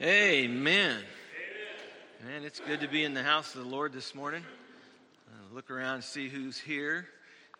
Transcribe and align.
Amen. 0.00 1.02
Man, 2.24 2.44
it's 2.44 2.60
good 2.60 2.82
to 2.82 2.86
be 2.86 3.02
in 3.02 3.14
the 3.14 3.22
house 3.24 3.56
of 3.56 3.64
the 3.64 3.68
Lord 3.68 3.92
this 3.92 4.14
morning. 4.14 4.44
Uh, 5.28 5.52
look 5.52 5.72
around 5.72 5.96
and 5.96 6.04
see 6.04 6.28
who's 6.28 6.56
here. 6.56 7.08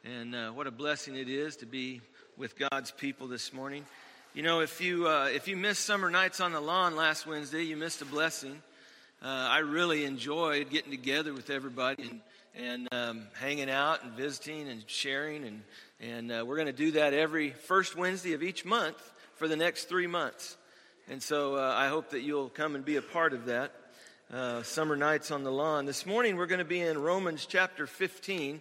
And 0.04 0.36
uh, 0.36 0.50
what 0.50 0.68
a 0.68 0.70
blessing 0.70 1.16
it 1.16 1.28
is 1.28 1.56
to 1.56 1.66
be 1.66 2.00
with 2.36 2.56
God's 2.56 2.92
people 2.92 3.26
this 3.26 3.52
morning. 3.52 3.84
You 4.34 4.44
know, 4.44 4.60
if 4.60 4.80
you, 4.80 5.08
uh, 5.08 5.28
if 5.34 5.48
you 5.48 5.56
missed 5.56 5.84
Summer 5.84 6.10
Nights 6.10 6.38
on 6.38 6.52
the 6.52 6.60
Lawn 6.60 6.94
last 6.94 7.26
Wednesday, 7.26 7.64
you 7.64 7.76
missed 7.76 8.02
a 8.02 8.04
blessing. 8.04 8.62
Uh, 9.20 9.26
I 9.26 9.58
really 9.58 10.04
enjoyed 10.04 10.70
getting 10.70 10.92
together 10.92 11.34
with 11.34 11.50
everybody 11.50 12.08
and, 12.08 12.20
and 12.54 12.88
um, 12.92 13.22
hanging 13.40 13.68
out 13.68 14.04
and 14.04 14.12
visiting 14.12 14.68
and 14.68 14.84
sharing. 14.86 15.44
And, 15.44 15.62
and 15.98 16.30
uh, 16.30 16.44
we're 16.46 16.54
going 16.54 16.66
to 16.66 16.72
do 16.72 16.92
that 16.92 17.14
every 17.14 17.50
first 17.50 17.96
Wednesday 17.96 18.34
of 18.34 18.44
each 18.44 18.64
month 18.64 19.12
for 19.34 19.48
the 19.48 19.56
next 19.56 19.88
three 19.88 20.06
months. 20.06 20.56
And 21.10 21.22
so 21.22 21.56
uh, 21.56 21.74
I 21.74 21.88
hope 21.88 22.10
that 22.10 22.20
you'll 22.20 22.50
come 22.50 22.74
and 22.74 22.84
be 22.84 22.96
a 22.96 23.02
part 23.02 23.32
of 23.32 23.46
that. 23.46 23.72
Uh, 24.30 24.62
summer 24.62 24.94
nights 24.94 25.30
on 25.30 25.42
the 25.42 25.50
lawn. 25.50 25.86
This 25.86 26.04
morning 26.04 26.36
we're 26.36 26.46
going 26.46 26.58
to 26.58 26.66
be 26.66 26.80
in 26.80 26.98
Romans 26.98 27.46
chapter 27.46 27.86
15. 27.86 28.60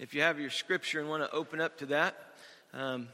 If 0.00 0.12
you 0.12 0.22
have 0.22 0.40
your 0.40 0.50
scripture 0.50 0.98
and 0.98 1.08
want 1.08 1.22
to 1.22 1.30
open 1.30 1.60
up 1.60 1.78
to 1.78 1.86
that, 1.86 2.16
um, 2.72 3.06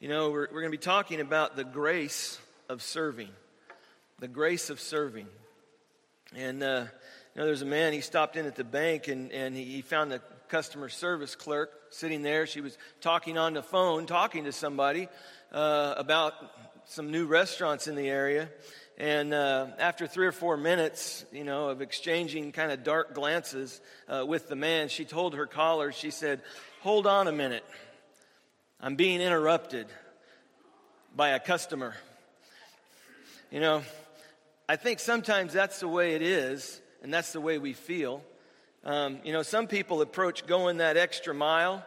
you 0.00 0.08
know, 0.08 0.30
we're, 0.30 0.48
we're 0.50 0.62
going 0.62 0.72
to 0.72 0.76
be 0.76 0.78
talking 0.78 1.20
about 1.20 1.54
the 1.54 1.62
grace 1.62 2.40
of 2.68 2.82
serving. 2.82 3.28
The 4.18 4.26
grace 4.26 4.68
of 4.68 4.80
serving. 4.80 5.28
And, 6.34 6.60
uh, 6.60 6.86
you 7.36 7.40
know, 7.40 7.46
there's 7.46 7.62
a 7.62 7.66
man, 7.66 7.92
he 7.92 8.00
stopped 8.00 8.34
in 8.34 8.46
at 8.46 8.56
the 8.56 8.64
bank 8.64 9.06
and, 9.06 9.30
and 9.30 9.54
he, 9.54 9.62
he 9.62 9.80
found 9.80 10.12
a 10.12 10.20
customer 10.48 10.88
service 10.88 11.36
clerk 11.36 11.70
sitting 11.90 12.22
there. 12.22 12.48
She 12.48 12.60
was 12.60 12.76
talking 13.00 13.38
on 13.38 13.54
the 13.54 13.62
phone, 13.62 14.06
talking 14.06 14.42
to 14.46 14.52
somebody 14.52 15.08
uh, 15.52 15.94
about 15.96 16.34
some 16.86 17.10
new 17.10 17.26
restaurants 17.26 17.86
in 17.86 17.94
the 17.94 18.08
area. 18.08 18.48
And 18.96 19.34
uh, 19.34 19.68
after 19.78 20.06
three 20.06 20.26
or 20.26 20.32
four 20.32 20.56
minutes, 20.56 21.24
you 21.32 21.44
know, 21.44 21.68
of 21.68 21.82
exchanging 21.82 22.52
kind 22.52 22.70
of 22.70 22.84
dark 22.84 23.14
glances 23.14 23.80
uh, 24.08 24.24
with 24.26 24.48
the 24.48 24.56
man, 24.56 24.88
she 24.88 25.04
told 25.04 25.34
her 25.34 25.46
caller, 25.46 25.90
she 25.90 26.10
said, 26.10 26.42
Hold 26.82 27.06
on 27.06 27.26
a 27.26 27.32
minute. 27.32 27.64
I'm 28.80 28.94
being 28.94 29.20
interrupted 29.20 29.86
by 31.16 31.30
a 31.30 31.40
customer. 31.40 31.94
You 33.50 33.60
know, 33.60 33.82
I 34.68 34.76
think 34.76 35.00
sometimes 35.00 35.52
that's 35.52 35.80
the 35.80 35.88
way 35.88 36.14
it 36.14 36.22
is, 36.22 36.80
and 37.02 37.12
that's 37.12 37.32
the 37.32 37.40
way 37.40 37.58
we 37.58 37.72
feel. 37.72 38.22
Um, 38.84 39.18
you 39.24 39.32
know, 39.32 39.42
some 39.42 39.66
people 39.66 40.02
approach 40.02 40.46
going 40.46 40.78
that 40.78 40.96
extra 40.96 41.32
mile 41.32 41.84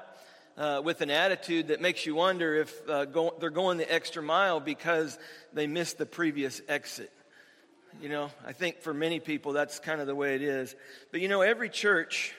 uh, 0.58 0.82
with 0.84 1.02
an 1.02 1.12
attitude 1.12 1.68
that 1.68 1.82
makes 1.82 2.06
you 2.06 2.16
wonder 2.16 2.56
if 2.56 2.90
uh, 2.90 3.06
go, 3.06 3.34
they're 3.40 3.50
going 3.50 3.78
the 3.78 3.94
extra 3.94 4.24
mile 4.24 4.60
because 4.60 5.18
they 5.54 5.68
missed 5.68 5.98
the 5.98 6.06
previous 6.06 6.62
exit. 6.68 7.12
You 8.02 8.10
know, 8.10 8.32
I 8.46 8.54
think 8.54 8.82
for 8.82 8.94
many 8.94 9.20
people 9.20 9.54
that's 9.54 9.80
kind 9.80 10.02
of 10.02 10.08
the 10.08 10.16
way 10.16 10.36
it 10.36 10.42
is. 10.42 10.76
But 11.12 11.22
you 11.22 11.28
know, 11.28 11.42
every 11.42 11.70
church 11.70 12.34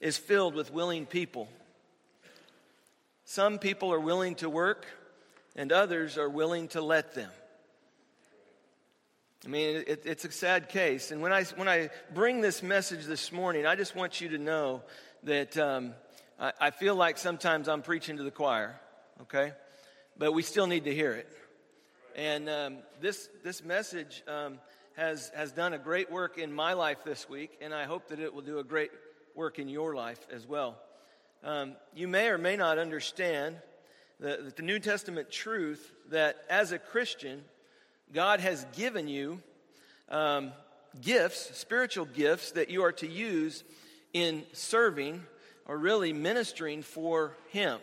is 0.00 0.18
filled 0.18 0.54
with 0.54 0.72
willing 0.72 1.06
people. 1.06 1.48
Some 3.24 3.58
people 3.58 3.92
are 3.92 4.00
willing 4.00 4.34
to 4.36 4.50
work, 4.50 4.86
and 5.54 5.72
others 5.72 6.18
are 6.18 6.28
willing 6.28 6.68
to 6.68 6.82
let 6.82 7.14
them. 7.14 7.30
I 9.44 9.48
mean, 9.48 9.84
it, 9.86 10.02
it's 10.04 10.24
a 10.24 10.30
sad 10.30 10.68
case. 10.68 11.10
And 11.10 11.20
when 11.20 11.32
I, 11.32 11.44
when 11.56 11.68
I 11.68 11.90
bring 12.14 12.40
this 12.40 12.62
message 12.62 13.06
this 13.06 13.32
morning, 13.32 13.66
I 13.66 13.74
just 13.74 13.96
want 13.96 14.20
you 14.20 14.28
to 14.30 14.38
know 14.38 14.82
that 15.24 15.56
um, 15.56 15.94
I, 16.38 16.52
I 16.60 16.70
feel 16.70 16.94
like 16.94 17.18
sometimes 17.18 17.68
I'm 17.68 17.82
preaching 17.82 18.16
to 18.16 18.22
the 18.22 18.30
choir, 18.30 18.78
okay? 19.22 19.52
But 20.16 20.32
we 20.32 20.42
still 20.42 20.66
need 20.66 20.84
to 20.84 20.94
hear 20.94 21.12
it. 21.12 21.28
And 22.14 22.48
um, 22.48 22.78
this, 23.00 23.28
this 23.42 23.64
message 23.64 24.22
um, 24.28 24.58
has, 24.96 25.30
has 25.34 25.52
done 25.52 25.72
a 25.72 25.78
great 25.78 26.10
work 26.10 26.38
in 26.38 26.52
my 26.52 26.74
life 26.74 26.98
this 27.04 27.28
week, 27.28 27.58
and 27.60 27.72
I 27.72 27.84
hope 27.84 28.08
that 28.08 28.20
it 28.20 28.34
will 28.34 28.42
do 28.42 28.58
a 28.58 28.64
great 28.64 28.90
work 29.34 29.58
in 29.58 29.68
your 29.68 29.94
life 29.94 30.20
as 30.30 30.46
well. 30.46 30.76
Um, 31.42 31.74
you 31.94 32.06
may 32.06 32.28
or 32.28 32.38
may 32.38 32.56
not 32.56 32.78
understand 32.78 33.56
the, 34.20 34.52
the 34.54 34.62
New 34.62 34.78
Testament 34.78 35.30
truth 35.30 35.92
that 36.10 36.36
as 36.48 36.72
a 36.72 36.78
Christian, 36.78 37.42
God 38.12 38.40
has 38.40 38.66
given 38.76 39.08
you 39.08 39.42
um, 40.08 40.52
gifts, 41.00 41.56
spiritual 41.58 42.04
gifts, 42.04 42.52
that 42.52 42.70
you 42.70 42.84
are 42.84 42.92
to 42.92 43.08
use 43.08 43.64
in 44.12 44.44
serving 44.52 45.24
or 45.66 45.78
really 45.78 46.12
ministering 46.12 46.82
for 46.82 47.36
Him. 47.50 47.78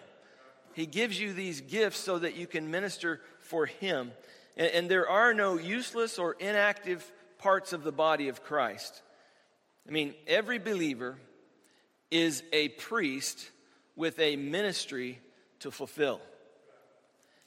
He 0.73 0.85
gives 0.85 1.19
you 1.19 1.33
these 1.33 1.61
gifts 1.61 1.99
so 1.99 2.19
that 2.19 2.35
you 2.35 2.47
can 2.47 2.71
minister 2.71 3.21
for 3.39 3.65
Him. 3.65 4.11
And, 4.55 4.71
and 4.71 4.89
there 4.89 5.09
are 5.09 5.33
no 5.33 5.57
useless 5.57 6.19
or 6.19 6.33
inactive 6.33 7.09
parts 7.37 7.73
of 7.73 7.83
the 7.83 7.91
body 7.91 8.29
of 8.29 8.43
Christ. 8.43 9.01
I 9.87 9.91
mean, 9.91 10.13
every 10.27 10.59
believer 10.59 11.17
is 12.11 12.43
a 12.53 12.69
priest 12.69 13.49
with 13.95 14.19
a 14.19 14.35
ministry 14.35 15.19
to 15.59 15.71
fulfill. 15.71 16.21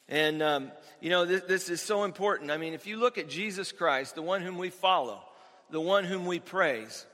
And, 0.09 0.43
um, 0.43 0.73
you 1.01 1.11
know, 1.11 1.25
this, 1.25 1.43
this, 1.43 1.71
is 1.71 1.81
so 1.81 2.05
important. 2.05 2.51
I 2.51 2.57
mean, 2.59 2.75
if 2.75 2.87
you 2.87 2.97
look 2.97 3.17
at 3.17 3.29
Jesus 3.29 3.73
Christ, 3.73 4.15
the 4.15 4.23
one 4.23 4.43
whom 4.43 4.59
we 4.59 4.69
follow, 4.69 5.23
the 5.71 5.81
one 5.81 6.05
whom 6.05 6.27
we 6.27 6.39
praise, 6.39 7.07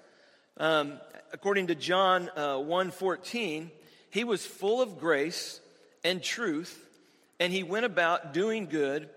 um, 0.58 0.94
according 1.32 1.68
to 1.68 1.74
John 1.74 2.30
uh, 2.36 2.56
1.14, 2.56 3.70
he 4.10 4.24
was 4.24 4.44
full 4.44 4.82
of 4.82 4.98
grace 4.98 5.60
and 6.04 6.22
truth, 6.22 6.86
and 7.38 7.52
he 7.52 7.62
went 7.62 7.86
about 7.86 8.32
doing 8.32 8.66
good, 8.66 9.08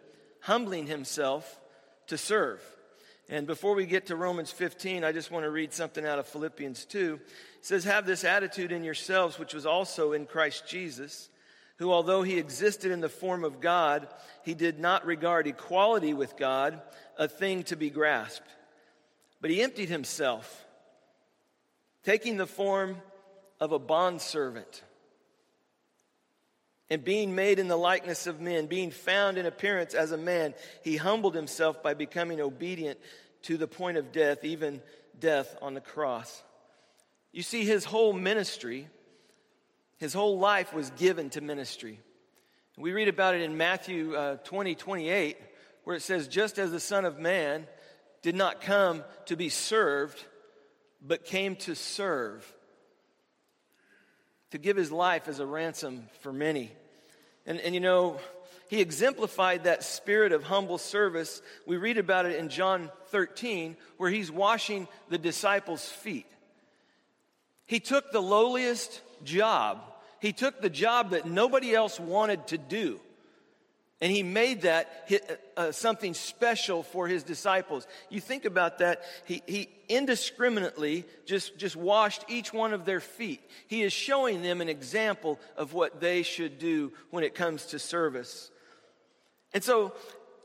humbling 0.42 0.88
himself 0.88 1.60
to 2.08 2.18
serve. 2.18 2.62
And 3.30 3.48
before 3.48 3.76
we 3.76 3.86
get 3.86 4.08
to 4.08 4.16
Romans 4.16 4.52
15, 4.52 5.04
I 5.04 5.14
just 5.14 5.32
want 5.32 5.46
to 5.46 5.52
read 5.52 5.74
something 5.74 6.06
out 6.06 6.20
of 6.20 6.28
Philippians 6.28 6.86
2. 6.86 7.20
It 7.24 7.66
says, 7.66 7.86
Have 7.86 8.06
this 8.06 8.24
attitude 8.24 8.72
in 8.72 8.84
yourselves, 8.84 9.40
which 9.40 9.54
was 9.54 9.66
also 9.66 10.12
in 10.12 10.26
Christ 10.26 10.68
Jesus, 10.68 11.30
who, 11.78 11.92
although 11.92 12.24
he 12.24 12.38
existed 12.38 12.92
in 12.92 13.00
the 13.00 13.10
form 13.10 13.44
of 13.44 13.62
God, 13.62 14.08
he 14.44 14.54
did 14.54 14.80
not 14.80 15.06
regard 15.06 15.48
equality 15.48 16.14
with 16.14 16.38
God 16.38 16.82
a 17.18 17.28
thing 17.28 17.64
to 17.64 17.76
be 17.76 17.90
grasped. 17.90 18.50
But 19.40 19.50
he 19.50 19.64
emptied 19.64 19.90
himself 19.90 20.66
taking 22.04 22.38
the 22.38 22.48
form 22.48 22.98
of 23.60 23.72
a 23.72 23.80
bondservant 23.80 24.84
and 26.90 27.04
being 27.04 27.34
made 27.36 27.58
in 27.58 27.70
the 27.70 27.78
likeness 27.78 28.28
of 28.28 28.42
men, 28.42 28.66
being 28.66 28.92
found 28.92 29.38
in 29.38 29.46
appearance 29.46 29.94
as 29.94 30.12
a 30.12 30.18
man, 30.18 30.54
he 30.84 30.98
humbled 30.98 31.36
himself 31.36 31.82
by 31.82 31.94
becoming 31.94 32.42
obedient 32.42 33.00
to 33.44 33.58
the 33.58 33.68
point 33.68 33.98
of 33.98 34.12
death, 34.12 34.44
even 34.44 34.82
death 35.18 35.56
on 35.62 35.74
the 35.74 35.82
cross. 35.82 36.44
You 37.32 37.44
see, 37.44 37.64
his 37.64 37.86
whole 37.86 38.12
ministry, 38.12 38.90
his 40.00 40.14
whole 40.14 40.38
life 40.38 40.74
was 40.74 40.90
given 40.92 41.30
to 41.30 41.40
ministry. 41.40 42.00
We 42.78 42.92
read 42.92 43.08
about 43.08 43.36
it 43.36 43.42
in 43.42 43.56
Matthew 43.56 44.16
uh, 44.16 44.38
20, 44.38 44.76
28, 44.76 45.38
where 45.86 45.96
it 45.96 46.02
says, 46.02 46.28
Just 46.28 46.60
as 46.60 46.72
the 46.72 46.80
Son 46.80 47.06
of 47.06 47.20
Man 47.20 47.68
did 48.22 48.36
not 48.36 48.60
come 48.60 49.04
to 49.28 49.36
be 49.38 49.50
served, 49.50 50.26
but 51.02 51.26
came 51.26 51.56
to 51.58 51.76
serve, 51.76 52.52
to 54.52 54.58
give 54.58 54.78
his 54.78 54.92
life 54.92 55.28
as 55.28 55.40
a 55.40 55.46
ransom 55.46 56.08
for 56.22 56.32
many. 56.32 56.72
And, 57.46 57.60
and 57.60 57.74
you 57.74 57.82
know, 57.82 58.20
he 58.70 58.80
exemplified 58.80 59.66
that 59.66 59.84
spirit 59.84 60.32
of 60.32 60.44
humble 60.44 60.78
service. 60.78 61.42
We 61.66 61.78
read 61.78 61.98
about 61.98 62.26
it 62.26 62.38
in 62.38 62.50
John 62.50 62.90
13, 63.08 63.76
where 63.98 64.10
he's 64.10 64.32
washing 64.32 64.88
the 65.10 65.18
disciples' 65.18 65.90
feet. 65.90 66.28
He 67.66 67.80
took 67.80 68.12
the 68.12 68.22
lowliest 68.22 69.02
job, 69.24 69.82
he 70.20 70.34
took 70.34 70.62
the 70.62 70.70
job 70.70 71.12
that 71.12 71.26
nobody 71.26 71.74
else 71.74 72.00
wanted 72.00 72.48
to 72.48 72.58
do. 72.58 73.00
And 74.02 74.12
he 74.12 74.24
made 74.24 74.64
that 74.64 75.08
uh, 75.56 75.72
something 75.72 76.16
special 76.16 76.82
for 76.82 77.08
his 77.08 77.22
disciples. 77.22 77.86
You 78.10 78.20
think 78.20 78.46
about 78.46 78.80
that. 78.80 79.04
He, 79.26 79.44
he 79.46 79.70
indiscriminately 79.88 81.06
just, 81.28 81.56
just 81.56 81.76
washed 81.76 82.26
each 82.28 82.52
one 82.52 82.74
of 82.74 82.84
their 82.84 83.00
feet. 83.00 83.42
He 83.68 83.84
is 83.84 83.94
showing 83.94 84.42
them 84.42 84.60
an 84.60 84.70
example 84.70 85.40
of 85.56 85.74
what 85.74 86.02
they 86.02 86.24
should 86.24 86.58
do 86.58 86.92
when 87.12 87.24
it 87.24 87.36
comes 87.36 87.68
to 87.68 87.80
service. 87.80 88.50
And 89.54 89.64
so 89.64 89.94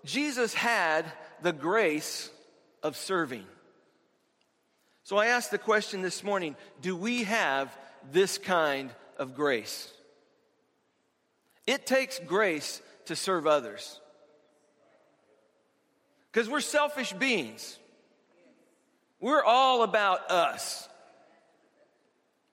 Jesus 0.05 0.53
had 0.53 1.07
the 1.41 1.55
grace 1.55 2.31
of 2.83 2.95
serving. 2.95 3.45
So 5.03 5.17
I 5.17 5.29
asked 5.29 5.51
the 5.51 5.59
question 5.59 6.03
this 6.03 6.23
morning 6.23 6.57
do 6.83 6.95
we 6.95 7.25
have 7.25 7.75
this 8.13 8.37
kind 8.37 8.91
of 9.17 9.35
grace? 9.35 9.91
It 11.67 11.87
takes 11.87 12.19
grace 12.19 12.83
to 13.07 13.17
serve 13.17 13.47
others. 13.47 14.01
Because 16.31 16.49
we're 16.49 16.61
selfish 16.61 17.13
beings. 17.13 17.79
We're 19.21 19.45
all 19.45 19.83
about 19.83 20.31
us. 20.31 20.89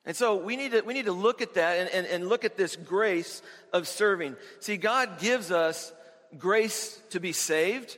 And 0.05 0.15
so 0.15 0.35
we 0.35 0.55
need 0.55 0.71
to, 0.71 0.81
we 0.81 0.93
need 0.93 1.05
to 1.05 1.11
look 1.13 1.41
at 1.41 1.53
that 1.53 1.79
and, 1.79 1.89
and, 1.89 2.07
and 2.07 2.29
look 2.29 2.45
at 2.45 2.57
this 2.57 2.75
grace 2.75 3.41
of 3.71 3.87
serving. 3.87 4.35
See, 4.59 4.77
God 4.77 5.19
gives 5.19 5.51
us 5.51 5.93
grace 6.37 6.99
to 7.11 7.19
be 7.19 7.31
saved, 7.31 7.97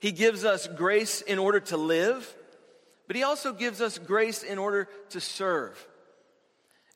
He 0.00 0.12
gives 0.12 0.44
us 0.44 0.66
grace 0.66 1.20
in 1.20 1.38
order 1.38 1.60
to 1.60 1.76
live, 1.76 2.34
but 3.06 3.16
He 3.16 3.22
also 3.22 3.52
gives 3.52 3.80
us 3.80 3.98
grace 3.98 4.42
in 4.42 4.58
order 4.58 4.88
to 5.10 5.20
serve. 5.20 5.86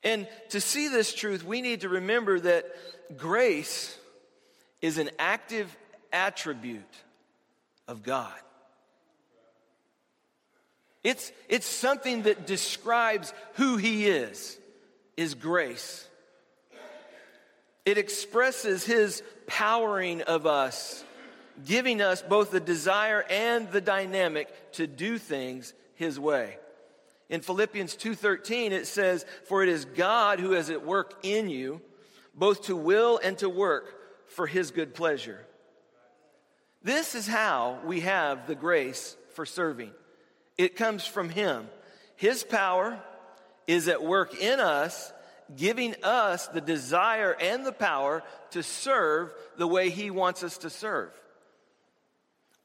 And 0.02 0.26
to 0.50 0.60
see 0.60 0.88
this 0.88 1.12
truth, 1.14 1.44
we 1.44 1.60
need 1.60 1.82
to 1.82 1.88
remember 1.88 2.40
that 2.40 2.64
grace 3.16 3.96
is 4.80 4.98
an 4.98 5.10
active 5.18 5.76
attribute 6.12 6.82
of 7.86 8.02
God. 8.02 8.32
It's, 11.02 11.32
it's 11.48 11.66
something 11.66 12.22
that 12.22 12.46
describes 12.46 13.32
who 13.54 13.76
He 13.76 14.06
is, 14.06 14.58
is 15.16 15.34
grace. 15.34 16.06
It 17.86 17.96
expresses 17.96 18.84
His 18.84 19.22
powering 19.46 20.22
of 20.22 20.46
us, 20.46 21.02
giving 21.64 22.02
us 22.02 22.22
both 22.22 22.50
the 22.50 22.60
desire 22.60 23.24
and 23.30 23.70
the 23.70 23.80
dynamic 23.80 24.72
to 24.72 24.86
do 24.86 25.16
things 25.16 25.72
His 25.94 26.20
way. 26.20 26.58
In 27.30 27.40
Philippians 27.40 27.96
2:13 27.96 28.72
it 28.72 28.86
says, 28.86 29.24
"For 29.44 29.62
it 29.62 29.68
is 29.68 29.84
God 29.84 30.40
who 30.40 30.52
is 30.52 30.68
at 30.68 30.84
work 30.84 31.14
in 31.22 31.48
you, 31.48 31.80
both 32.34 32.64
to 32.64 32.76
will 32.76 33.18
and 33.22 33.38
to 33.38 33.48
work 33.48 33.99
for 34.30 34.46
his 34.46 34.70
good 34.70 34.94
pleasure." 34.94 35.46
This 36.82 37.14
is 37.14 37.26
how 37.26 37.80
we 37.84 38.00
have 38.00 38.46
the 38.46 38.54
grace 38.54 39.16
for 39.34 39.44
serving. 39.44 39.92
It 40.56 40.76
comes 40.76 41.06
from 41.06 41.28
him. 41.28 41.68
His 42.16 42.42
power 42.42 43.02
is 43.66 43.88
at 43.88 44.02
work 44.02 44.34
in 44.40 44.60
us, 44.60 45.12
giving 45.54 45.94
us 46.02 46.48
the 46.48 46.60
desire 46.60 47.36
and 47.38 47.66
the 47.66 47.72
power 47.72 48.22
to 48.50 48.62
serve 48.62 49.34
the 49.56 49.66
way 49.66 49.90
he 49.90 50.10
wants 50.10 50.42
us 50.42 50.58
to 50.58 50.70
serve. 50.70 51.12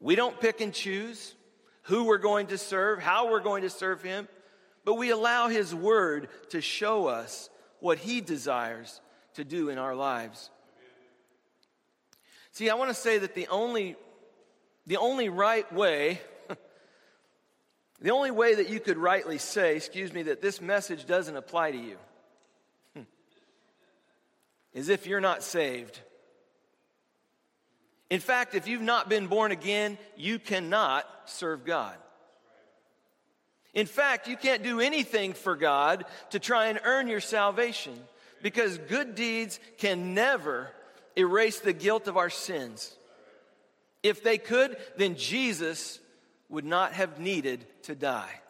We 0.00 0.14
don't 0.14 0.40
pick 0.40 0.60
and 0.60 0.72
choose 0.72 1.34
who 1.82 2.04
we're 2.04 2.18
going 2.18 2.48
to 2.48 2.58
serve, 2.58 3.00
how 3.00 3.30
we're 3.30 3.40
going 3.40 3.62
to 3.62 3.70
serve 3.70 4.02
him 4.02 4.28
but 4.86 4.94
we 4.94 5.10
allow 5.10 5.48
His 5.48 5.74
Word 5.74 6.28
to 6.50 6.62
show 6.62 7.08
us 7.08 7.50
what 7.80 7.98
He 7.98 8.22
desires 8.22 9.02
to 9.34 9.44
do 9.44 9.68
in 9.68 9.76
our 9.76 9.96
lives. 9.96 10.48
See, 12.56 12.70
I 12.70 12.74
want 12.74 12.88
to 12.88 12.94
say 12.94 13.18
that 13.18 13.34
the 13.34 13.48
only, 13.48 13.96
the 14.86 14.96
only 14.96 15.28
right 15.28 15.70
way, 15.74 16.22
the 18.00 18.12
only 18.12 18.30
way 18.30 18.54
that 18.54 18.70
you 18.70 18.80
could 18.80 18.96
rightly 18.96 19.36
say, 19.36 19.76
excuse 19.76 20.10
me, 20.10 20.22
that 20.22 20.40
this 20.40 20.62
message 20.62 21.04
doesn't 21.04 21.36
apply 21.36 21.72
to 21.72 21.76
you 21.76 21.96
hmm, 22.94 23.02
is 24.72 24.88
if 24.88 25.06
you're 25.06 25.20
not 25.20 25.42
saved. 25.42 26.00
In 28.08 28.20
fact, 28.20 28.54
if 28.54 28.66
you've 28.66 28.80
not 28.80 29.10
been 29.10 29.26
born 29.26 29.52
again, 29.52 29.98
you 30.16 30.38
cannot 30.38 31.04
serve 31.26 31.66
God. 31.66 31.96
In 33.74 33.84
fact, 33.84 34.28
you 34.28 34.36
can't 34.38 34.62
do 34.62 34.80
anything 34.80 35.34
for 35.34 35.56
God 35.56 36.06
to 36.30 36.38
try 36.38 36.68
and 36.68 36.80
earn 36.84 37.06
your 37.06 37.20
salvation 37.20 37.98
because 38.40 38.78
good 38.78 39.14
deeds 39.14 39.60
can 39.76 40.14
never 40.14 40.70
erase 41.16 41.60
the 41.60 41.72
guilt 41.72 42.08
of 42.08 42.16
our 42.16 42.30
sins. 42.30 42.94
If 44.02 44.22
they 44.22 44.38
could, 44.38 44.76
then 44.96 45.16
Jesus 45.16 45.98
would 46.48 46.64
not 46.64 46.92
have 46.92 47.18
needed 47.18 47.66
to 47.84 47.94
die. 47.94 48.40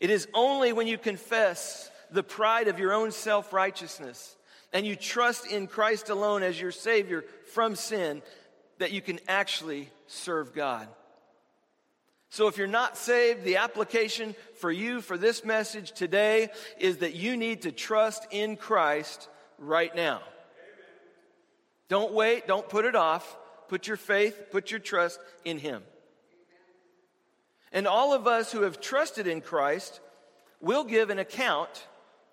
It 0.00 0.10
is 0.10 0.26
only 0.34 0.72
when 0.72 0.86
you 0.86 0.98
confess 0.98 1.90
the 2.10 2.22
pride 2.22 2.68
of 2.68 2.78
your 2.78 2.92
own 2.92 3.12
self 3.12 3.52
righteousness 3.52 4.36
and 4.72 4.84
you 4.84 4.96
trust 4.96 5.46
in 5.46 5.66
Christ 5.66 6.10
alone 6.10 6.42
as 6.42 6.60
your 6.60 6.72
Savior 6.72 7.24
from 7.52 7.76
sin 7.76 8.22
that 8.78 8.92
you 8.92 9.00
can 9.00 9.20
actually 9.28 9.88
serve 10.06 10.52
God. 10.52 10.88
So 12.30 12.48
if 12.48 12.58
you're 12.58 12.66
not 12.66 12.96
saved, 12.96 13.44
the 13.44 13.58
application 13.58 14.34
for 14.56 14.72
you 14.72 15.00
for 15.00 15.16
this 15.16 15.44
message 15.44 15.92
today 15.92 16.48
is 16.80 16.98
that 16.98 17.14
you 17.14 17.36
need 17.36 17.62
to 17.62 17.70
trust 17.70 18.26
in 18.32 18.56
Christ 18.56 19.28
right 19.66 19.94
now. 19.94 20.20
Don't 21.88 22.12
wait, 22.12 22.46
don't 22.46 22.68
put 22.68 22.84
it 22.84 22.96
off. 22.96 23.36
Put 23.68 23.86
your 23.86 23.96
faith, 23.96 24.48
put 24.50 24.70
your 24.70 24.80
trust 24.80 25.18
in 25.44 25.58
Him. 25.58 25.82
And 27.72 27.86
all 27.86 28.12
of 28.12 28.26
us 28.26 28.52
who 28.52 28.62
have 28.62 28.80
trusted 28.80 29.26
in 29.26 29.40
Christ 29.40 30.00
will 30.60 30.84
give 30.84 31.10
an 31.10 31.18
account 31.18 31.86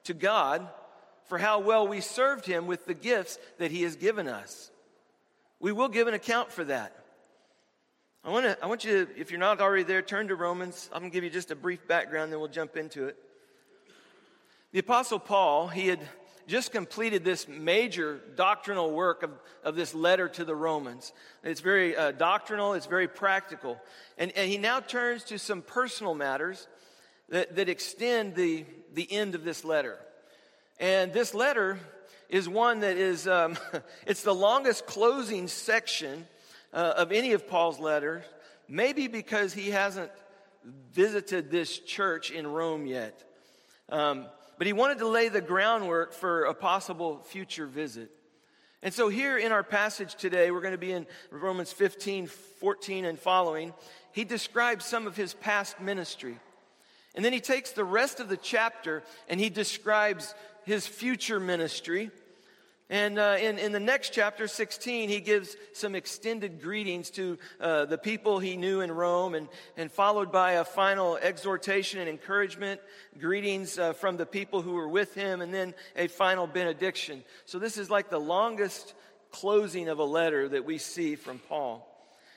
to 0.04 0.14
God 0.14 0.68
for 1.26 1.38
how 1.38 1.60
well 1.60 1.88
we 1.88 2.02
served 2.02 2.46
Him 2.46 2.68
with 2.68 2.86
the 2.86 2.94
gifts 2.94 3.40
that 3.58 3.72
He 3.72 3.84
has 3.84 3.96
given 3.96 4.28
us. 4.28 4.70
We 5.60 5.72
will 5.72 5.90
give 5.90 6.08
an 6.08 6.14
account 6.14 6.52
for 6.52 6.64
that. 6.66 6.96
I 8.24 8.30
want, 8.30 8.46
to, 8.46 8.64
I 8.64 8.68
want 8.68 8.84
you 8.84 9.06
to, 9.06 9.20
if 9.20 9.32
you're 9.32 9.40
not 9.40 9.62
already 9.62 9.84
there, 9.84 10.02
turn 10.04 10.28
to 10.28 10.36
Romans. 10.36 10.90
I'm 10.94 11.00
going 11.00 11.12
to 11.12 11.14
give 11.14 11.24
you 11.24 11.30
just 11.30 11.50
a 11.50 11.56
brief 11.56 11.88
background, 11.88 12.32
then 12.32 12.40
we'll 12.40 12.50
jump 12.50 12.78
into 12.78 13.06
it. 13.06 13.18
The 14.74 14.80
Apostle 14.80 15.20
Paul, 15.20 15.70
he 15.70 15.88
had 15.88 16.00
just 16.48 16.72
completed 16.72 17.24
this 17.24 17.48
major 17.48 18.20
doctrinal 18.36 18.92
work 18.92 19.24
of, 19.24 19.32
of 19.64 19.76
this 19.76 19.94
letter 19.94 20.28
to 20.30 20.46
the 20.46 20.56
Romans. 20.56 21.14
It's 21.44 21.62
very 21.62 21.96
uh, 21.96 22.12
doctrinal, 22.12 22.74
it's 22.74 22.86
very 22.86 23.08
practical. 23.08 23.80
And, 24.18 24.32
and 24.36 24.50
he 24.50 24.58
now 24.58 24.80
turns 24.80 25.24
to 25.26 25.40
some 25.40 25.62
personal 25.62 26.16
matters 26.16 26.68
that, 27.30 27.56
that 27.56 27.70
extend 27.70 28.36
the, 28.36 28.66
the 28.94 29.12
end 29.12 29.36
of 29.36 29.44
this 29.44 29.64
letter. 29.64 29.98
And 30.80 31.14
this 31.14 31.34
letter 31.34 31.80
is 32.30 32.48
one 32.48 32.80
that 32.80 32.98
is, 32.98 33.28
um, 33.28 33.58
it's 34.08 34.24
the 34.24 34.34
longest 34.34 34.86
closing 34.86 35.48
section 35.48 36.28
uh, 36.74 36.94
of 36.98 37.12
any 37.12 37.34
of 37.34 37.48
Paul's 37.48 37.80
letters, 37.80 38.24
maybe 38.68 39.08
because 39.08 39.54
he 39.54 39.72
hasn't 39.72 40.12
visited 40.94 41.52
this 41.52 41.80
church 41.80 42.32
in 42.32 42.48
Rome 42.48 42.86
yet. 42.86 43.24
Um, 43.90 44.28
but 44.62 44.68
he 44.68 44.74
wanted 44.74 45.00
to 45.00 45.08
lay 45.08 45.28
the 45.28 45.42
groundwork 45.42 46.14
for 46.14 46.44
a 46.44 46.54
possible 46.54 47.18
future 47.24 47.66
visit. 47.66 48.12
And 48.84 48.94
so, 48.94 49.10
here 49.10 49.36
in 49.36 49.52
our 49.52 49.64
passage 49.64 50.14
today, 50.14 50.52
we're 50.52 50.62
going 50.62 50.76
to 50.76 50.78
be 50.78 50.92
in 50.92 51.08
Romans 51.32 51.72
15, 51.72 52.28
14, 52.28 53.06
and 53.06 53.18
following. 53.18 53.74
He 54.12 54.24
describes 54.24 54.86
some 54.86 55.08
of 55.08 55.18
his 55.18 55.34
past 55.34 55.82
ministry. 55.82 56.38
And 57.16 57.26
then 57.26 57.34
he 57.34 57.40
takes 57.40 57.72
the 57.72 57.84
rest 57.84 58.20
of 58.20 58.30
the 58.30 58.38
chapter 58.38 59.02
and 59.28 59.40
he 59.40 59.50
describes 59.50 60.36
his 60.64 60.86
future 60.86 61.40
ministry. 61.40 62.12
And 62.92 63.18
uh, 63.18 63.38
in, 63.40 63.58
in 63.58 63.72
the 63.72 63.80
next 63.80 64.12
chapter, 64.12 64.50
16, 64.50 65.08
he 65.08 65.22
gives 65.22 65.56
some 65.72 65.96
extended 65.96 66.62
greetings 66.62 67.10
to 67.12 67.40
uh, 67.62 67.86
the 67.86 67.98
people 67.98 68.38
he 68.38 68.58
knew 68.58 68.82
in 68.82 68.92
Rome, 68.92 69.34
and, 69.34 69.48
and 69.78 69.90
followed 69.90 70.30
by 70.30 70.52
a 70.54 70.66
final 70.66 71.16
exhortation 71.16 72.02
and 72.02 72.10
encouragement, 72.10 72.82
greetings 73.18 73.80
uh, 73.80 73.94
from 73.94 74.18
the 74.18 74.26
people 74.26 74.62
who 74.62 74.74
were 74.74 74.90
with 74.90 75.16
him, 75.16 75.40
and 75.40 75.54
then 75.54 75.74
a 75.96 76.08
final 76.08 76.48
benediction. 76.48 77.24
So, 77.46 77.60
this 77.60 77.78
is 77.78 77.90
like 77.90 78.10
the 78.10 78.20
longest 78.20 78.94
closing 79.32 79.88
of 79.88 80.00
a 80.00 80.04
letter 80.04 80.50
that 80.50 80.66
we 80.66 80.78
see 80.78 81.16
from 81.16 81.40
Paul. 81.40 81.88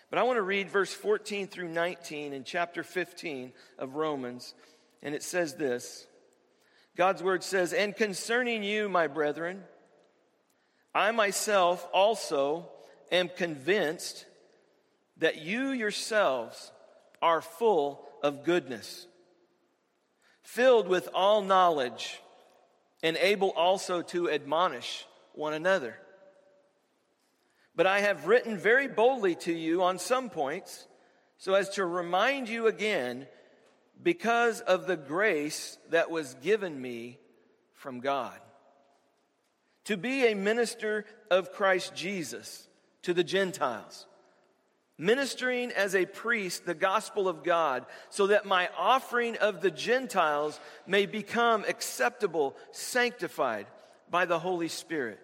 But 0.08 0.20
I 0.20 0.22
want 0.22 0.36
to 0.36 0.42
read 0.42 0.70
verse 0.70 0.94
14 0.94 1.48
through 1.48 1.70
19 1.70 2.32
in 2.32 2.44
chapter 2.44 2.84
15 2.84 3.52
of 3.76 3.96
Romans, 3.96 4.54
and 5.02 5.16
it 5.16 5.24
says 5.24 5.56
this 5.56 6.06
God's 6.96 7.24
word 7.24 7.42
says, 7.42 7.72
And 7.72 7.96
concerning 7.96 8.62
you, 8.62 8.88
my 8.88 9.08
brethren, 9.08 9.64
I 10.94 11.10
myself 11.10 11.86
also 11.92 12.68
am 13.10 13.28
convinced 13.28 14.26
that 15.16 15.42
you 15.42 15.70
yourselves 15.70 16.70
are 17.20 17.40
full 17.40 18.06
of 18.22 18.44
goodness, 18.44 19.06
filled 20.42 20.88
with 20.88 21.08
all 21.12 21.42
knowledge, 21.42 22.20
and 23.02 23.16
able 23.16 23.50
also 23.50 24.02
to 24.02 24.30
admonish 24.30 25.04
one 25.32 25.52
another. 25.52 25.96
But 27.74 27.86
I 27.86 28.00
have 28.00 28.26
written 28.26 28.56
very 28.56 28.86
boldly 28.86 29.34
to 29.36 29.52
you 29.52 29.82
on 29.82 29.98
some 29.98 30.30
points, 30.30 30.86
so 31.38 31.54
as 31.54 31.70
to 31.70 31.84
remind 31.84 32.48
you 32.48 32.68
again, 32.68 33.26
because 34.00 34.60
of 34.60 34.86
the 34.86 34.96
grace 34.96 35.76
that 35.90 36.10
was 36.10 36.34
given 36.34 36.80
me 36.80 37.18
from 37.72 38.00
God 38.00 38.38
to 39.84 39.96
be 39.96 40.26
a 40.26 40.34
minister 40.34 41.04
of 41.30 41.52
Christ 41.52 41.94
Jesus 41.94 42.68
to 43.02 43.12
the 43.12 43.24
Gentiles, 43.24 44.06
ministering 44.96 45.70
as 45.72 45.94
a 45.94 46.06
priest 46.06 46.64
the 46.64 46.74
gospel 46.74 47.28
of 47.28 47.44
God, 47.44 47.84
so 48.10 48.28
that 48.28 48.46
my 48.46 48.68
offering 48.78 49.36
of 49.38 49.60
the 49.60 49.70
Gentiles 49.70 50.58
may 50.86 51.06
become 51.06 51.64
acceptable, 51.68 52.56
sanctified 52.72 53.66
by 54.10 54.24
the 54.24 54.38
Holy 54.38 54.68
Spirit. 54.68 55.20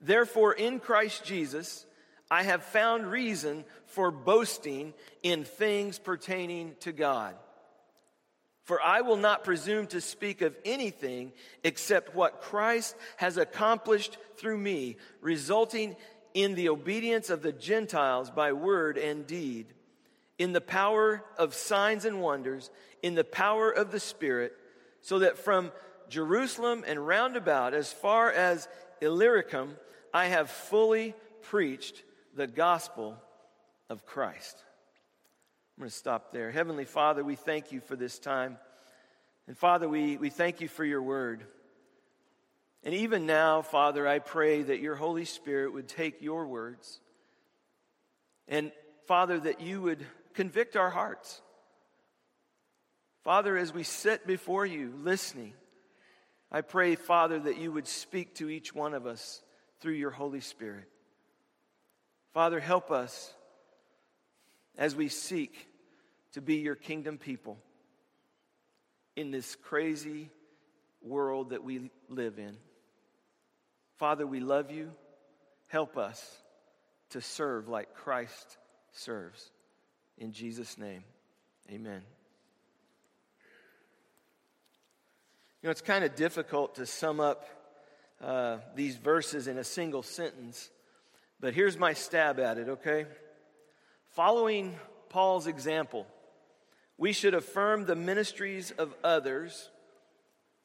Therefore, 0.00 0.52
in 0.52 0.80
Christ 0.80 1.24
Jesus, 1.24 1.86
I 2.30 2.44
have 2.44 2.62
found 2.62 3.06
reason 3.06 3.64
for 3.86 4.10
boasting 4.10 4.94
in 5.22 5.44
things 5.44 5.98
pertaining 5.98 6.74
to 6.80 6.92
God. 6.92 7.36
For 8.64 8.80
I 8.80 9.00
will 9.00 9.16
not 9.16 9.44
presume 9.44 9.88
to 9.88 10.00
speak 10.00 10.40
of 10.40 10.56
anything 10.64 11.32
except 11.64 12.14
what 12.14 12.40
Christ 12.40 12.94
has 13.16 13.36
accomplished 13.36 14.18
through 14.36 14.58
me, 14.58 14.96
resulting 15.20 15.96
in 16.32 16.54
the 16.54 16.68
obedience 16.68 17.28
of 17.28 17.42
the 17.42 17.52
Gentiles 17.52 18.30
by 18.30 18.52
word 18.52 18.96
and 18.98 19.26
deed, 19.26 19.66
in 20.38 20.52
the 20.52 20.60
power 20.60 21.24
of 21.36 21.54
signs 21.54 22.04
and 22.04 22.20
wonders, 22.20 22.70
in 23.02 23.14
the 23.14 23.24
power 23.24 23.70
of 23.70 23.90
the 23.90 24.00
Spirit, 24.00 24.52
so 25.00 25.18
that 25.18 25.38
from 25.38 25.72
Jerusalem 26.08 26.84
and 26.86 27.06
round 27.06 27.36
about, 27.36 27.74
as 27.74 27.92
far 27.92 28.30
as 28.30 28.68
Illyricum, 29.00 29.76
I 30.14 30.26
have 30.26 30.50
fully 30.50 31.14
preached 31.42 32.02
the 32.34 32.46
gospel 32.46 33.16
of 33.90 34.06
Christ. 34.06 34.62
I'm 35.82 35.86
going 35.86 35.90
to 35.90 35.96
stop 35.96 36.30
there. 36.30 36.52
Heavenly 36.52 36.84
Father, 36.84 37.24
we 37.24 37.34
thank 37.34 37.72
you 37.72 37.80
for 37.80 37.96
this 37.96 38.20
time. 38.20 38.56
And 39.48 39.58
Father, 39.58 39.88
we, 39.88 40.16
we 40.16 40.30
thank 40.30 40.60
you 40.60 40.68
for 40.68 40.84
your 40.84 41.02
word. 41.02 41.42
And 42.84 42.94
even 42.94 43.26
now, 43.26 43.62
Father, 43.62 44.06
I 44.06 44.20
pray 44.20 44.62
that 44.62 44.78
your 44.78 44.94
Holy 44.94 45.24
Spirit 45.24 45.72
would 45.72 45.88
take 45.88 46.22
your 46.22 46.46
words 46.46 47.00
and, 48.46 48.70
Father, 49.08 49.40
that 49.40 49.60
you 49.60 49.82
would 49.82 50.06
convict 50.34 50.76
our 50.76 50.88
hearts. 50.88 51.42
Father, 53.24 53.56
as 53.56 53.74
we 53.74 53.82
sit 53.82 54.24
before 54.24 54.64
you 54.64 54.94
listening, 55.02 55.52
I 56.52 56.60
pray, 56.60 56.94
Father, 56.94 57.40
that 57.40 57.58
you 57.58 57.72
would 57.72 57.88
speak 57.88 58.36
to 58.36 58.48
each 58.48 58.72
one 58.72 58.94
of 58.94 59.04
us 59.04 59.42
through 59.80 59.94
your 59.94 60.12
Holy 60.12 60.42
Spirit. 60.42 60.84
Father, 62.34 62.60
help 62.60 62.92
us 62.92 63.34
as 64.78 64.94
we 64.94 65.08
seek 65.08 65.68
to 66.32 66.40
be 66.40 66.56
your 66.56 66.74
kingdom 66.74 67.18
people 67.18 67.58
in 69.16 69.30
this 69.30 69.56
crazy 69.56 70.30
world 71.02 71.50
that 71.50 71.62
we 71.62 71.90
live 72.08 72.38
in. 72.38 72.56
Father, 73.98 74.26
we 74.26 74.40
love 74.40 74.70
you. 74.70 74.90
Help 75.68 75.96
us 75.96 76.42
to 77.10 77.20
serve 77.20 77.68
like 77.68 77.94
Christ 77.94 78.56
serves. 78.92 79.50
In 80.18 80.32
Jesus' 80.32 80.78
name, 80.78 81.04
amen. 81.70 82.02
You 85.62 85.68
know, 85.68 85.70
it's 85.70 85.80
kind 85.80 86.04
of 86.04 86.14
difficult 86.14 86.76
to 86.76 86.86
sum 86.86 87.20
up 87.20 87.46
uh, 88.20 88.58
these 88.74 88.96
verses 88.96 89.46
in 89.46 89.58
a 89.58 89.64
single 89.64 90.02
sentence, 90.02 90.70
but 91.40 91.54
here's 91.54 91.78
my 91.78 91.92
stab 91.92 92.40
at 92.40 92.58
it, 92.58 92.68
okay? 92.68 93.06
Following 94.10 94.74
Paul's 95.08 95.46
example, 95.46 96.06
we 96.98 97.12
should 97.12 97.34
affirm 97.34 97.84
the 97.84 97.96
ministries 97.96 98.70
of 98.72 98.94
others 99.02 99.70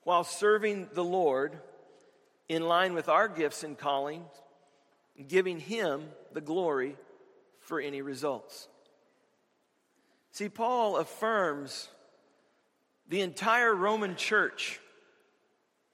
while 0.03 0.23
serving 0.23 0.89
the 0.93 1.03
Lord 1.03 1.59
in 2.49 2.67
line 2.67 2.93
with 2.93 3.09
our 3.09 3.27
gifts 3.27 3.63
and 3.63 3.77
callings, 3.77 4.29
giving 5.27 5.59
Him 5.59 6.05
the 6.33 6.41
glory 6.41 6.95
for 7.59 7.79
any 7.79 8.01
results. 8.01 8.69
See, 10.31 10.49
Paul 10.49 10.97
affirms 10.97 11.89
the 13.09 13.21
entire 13.21 13.73
Roman 13.73 14.15
church, 14.15 14.79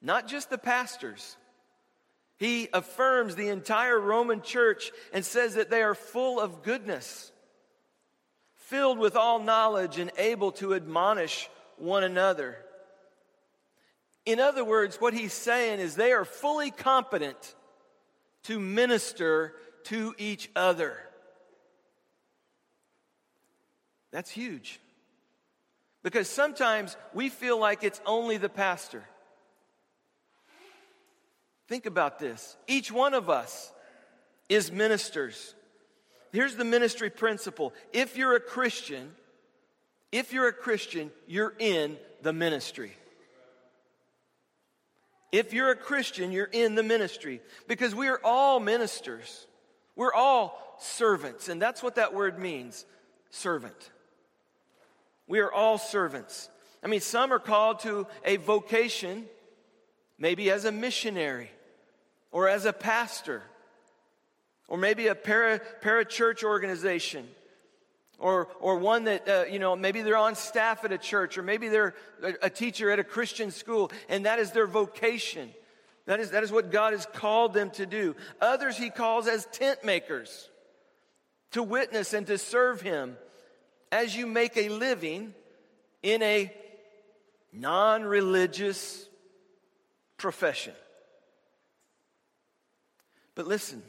not 0.02 0.28
just 0.28 0.50
the 0.50 0.58
pastors. 0.58 1.38
He 2.38 2.68
affirms 2.74 3.36
the 3.36 3.50
entire 3.50 4.00
Roman 4.00 4.42
church 4.42 4.92
and 5.14 5.24
says 5.24 5.56
that 5.56 5.70
they 5.70 5.82
are 5.82 5.96
full 5.96 6.40
of 6.40 6.64
goodness, 6.64 7.32
filled 8.74 8.98
with 8.98 9.16
all 9.16 9.38
knowledge, 9.38 10.00
and 10.00 10.10
able 10.18 10.52
to 10.52 10.74
admonish 10.74 11.48
one 11.78 12.04
another. 12.04 12.58
In 14.26 14.40
other 14.40 14.66
words, 14.66 15.00
what 15.00 15.14
he's 15.14 15.32
saying 15.32 15.80
is 15.80 15.94
they 15.94 16.12
are 16.12 16.26
fully 16.26 16.72
competent 16.72 17.38
to 18.46 18.60
minister 18.60 19.54
to 19.84 20.16
each 20.18 20.50
other. 20.56 20.98
That's 24.10 24.32
huge. 24.32 24.80
Because 26.02 26.28
sometimes 26.28 26.98
we 27.14 27.30
feel 27.30 27.60
like 27.60 27.84
it's 27.84 28.02
only 28.08 28.38
the 28.38 28.50
pastor. 28.50 29.04
Think 31.68 31.86
about 31.86 32.18
this. 32.18 32.58
Each 32.66 32.92
one 32.92 33.14
of 33.14 33.30
us 33.30 33.72
is 34.50 34.72
ministers. 34.72 35.54
Here's 36.34 36.56
the 36.56 36.66
ministry 36.66 37.12
principle. 37.12 37.74
If 37.94 38.18
you're 38.18 38.36
a 38.36 38.40
Christian, 38.40 39.12
if 40.12 40.34
you're 40.34 40.48
a 40.48 40.54
Christian, 40.54 41.12
you're 41.28 41.54
in 41.60 41.96
the 42.24 42.34
ministry. 42.34 42.92
If 45.32 45.54
you're 45.54 45.70
a 45.70 45.76
Christian, 45.76 46.32
you're 46.32 46.50
in 46.52 46.74
the 46.74 46.82
ministry 46.82 47.40
because 47.68 47.94
we 47.94 48.08
are 48.08 48.20
all 48.24 48.60
ministers. 48.60 49.46
We're 49.96 50.14
all 50.14 50.76
servants, 50.80 51.50
and 51.50 51.62
that's 51.62 51.84
what 51.84 51.96
that 51.96 52.16
word 52.16 52.40
means 52.40 52.86
servant. 53.30 53.92
We 55.28 55.40
are 55.40 55.52
all 55.52 55.78
servants. 55.78 56.50
I 56.84 56.88
mean, 56.88 57.02
some 57.02 57.32
are 57.32 57.40
called 57.40 57.82
to 57.82 58.08
a 58.26 58.38
vocation, 58.38 59.26
maybe 60.18 60.50
as 60.50 60.66
a 60.66 60.72
missionary 60.72 61.52
or 62.32 62.50
as 62.50 62.66
a 62.66 62.74
pastor 62.74 63.44
or 64.74 64.80
maybe 64.80 65.06
a 65.06 65.14
para, 65.14 65.62
para 65.82 66.04
church 66.04 66.44
organization 66.44 67.28
or, 68.18 68.48
or 68.60 68.80
one 68.80 69.04
that, 69.04 69.30
uh, 69.30 69.44
you 69.48 69.60
know, 69.60 69.76
maybe 69.76 70.02
they're 70.02 70.18
on 70.18 70.34
staff 70.34 70.84
at 70.84 70.92
a 70.92 70.98
church, 70.98 71.38
or 71.38 71.44
maybe 71.44 71.70
they're 71.70 71.94
a, 72.24 72.34
a 72.42 72.50
teacher 72.50 72.90
at 72.90 72.98
a 72.98 73.04
Christian 73.04 73.52
school, 73.52 73.92
and 74.10 74.26
that 74.26 74.40
is 74.40 74.50
their 74.50 74.66
vocation. 74.66 75.52
That 76.08 76.20
is, 76.20 76.32
that 76.32 76.42
is 76.42 76.52
what 76.52 76.72
God 76.72 76.94
has 76.94 77.06
called 77.06 77.54
them 77.54 77.70
to 77.72 77.86
do. 77.86 78.16
Others 78.42 78.76
he 78.76 78.90
calls 78.90 79.28
as 79.28 79.46
tent 79.52 79.84
makers 79.84 80.50
to 81.52 81.62
witness 81.62 82.14
and 82.14 82.26
to 82.26 82.40
serve 82.40 82.82
him 82.82 83.16
as 83.92 84.16
you 84.16 84.26
make 84.26 84.58
a 84.58 84.70
living 84.70 85.36
in 86.02 86.24
a 86.24 86.52
non 87.52 88.02
religious 88.02 89.08
profession. 90.18 90.74
But 93.36 93.46
listen, 93.46 93.84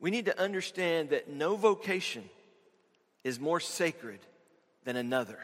we 0.00 0.10
need 0.10 0.26
to 0.26 0.40
understand 0.40 1.10
that 1.10 1.28
no 1.28 1.56
vocation 1.56 2.28
is 3.24 3.40
more 3.40 3.60
sacred 3.60 4.20
than 4.84 4.96
another. 4.96 5.38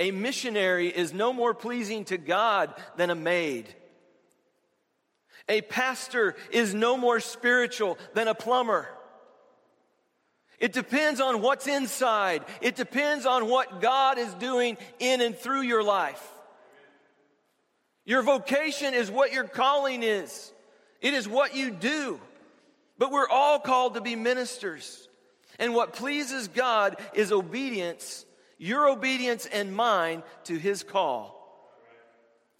A 0.00 0.10
missionary 0.10 0.88
is 0.88 1.12
no 1.12 1.32
more 1.32 1.54
pleasing 1.54 2.04
to 2.06 2.18
God 2.18 2.74
than 2.96 3.10
a 3.10 3.14
maid. 3.14 3.72
A 5.48 5.60
pastor 5.60 6.34
is 6.50 6.74
no 6.74 6.96
more 6.96 7.20
spiritual 7.20 7.98
than 8.14 8.28
a 8.28 8.34
plumber. 8.34 8.88
It 10.58 10.72
depends 10.72 11.20
on 11.20 11.42
what's 11.42 11.66
inside. 11.66 12.44
It 12.60 12.76
depends 12.76 13.26
on 13.26 13.48
what 13.48 13.80
God 13.80 14.18
is 14.18 14.32
doing 14.34 14.78
in 14.98 15.20
and 15.20 15.36
through 15.36 15.62
your 15.62 15.82
life. 15.82 16.22
Your 18.04 18.22
vocation 18.22 18.94
is 18.94 19.10
what 19.10 19.32
your 19.32 19.44
calling 19.44 20.02
is. 20.02 20.52
It 21.04 21.12
is 21.12 21.28
what 21.28 21.54
you 21.54 21.70
do. 21.70 22.18
But 22.96 23.12
we're 23.12 23.28
all 23.28 23.60
called 23.60 23.94
to 23.94 24.00
be 24.00 24.16
ministers. 24.16 25.06
And 25.58 25.74
what 25.74 25.92
pleases 25.92 26.48
God 26.48 26.96
is 27.12 27.30
obedience, 27.30 28.24
your 28.56 28.88
obedience 28.88 29.46
and 29.46 29.76
mine 29.76 30.22
to 30.44 30.56
his 30.56 30.82
call 30.82 31.34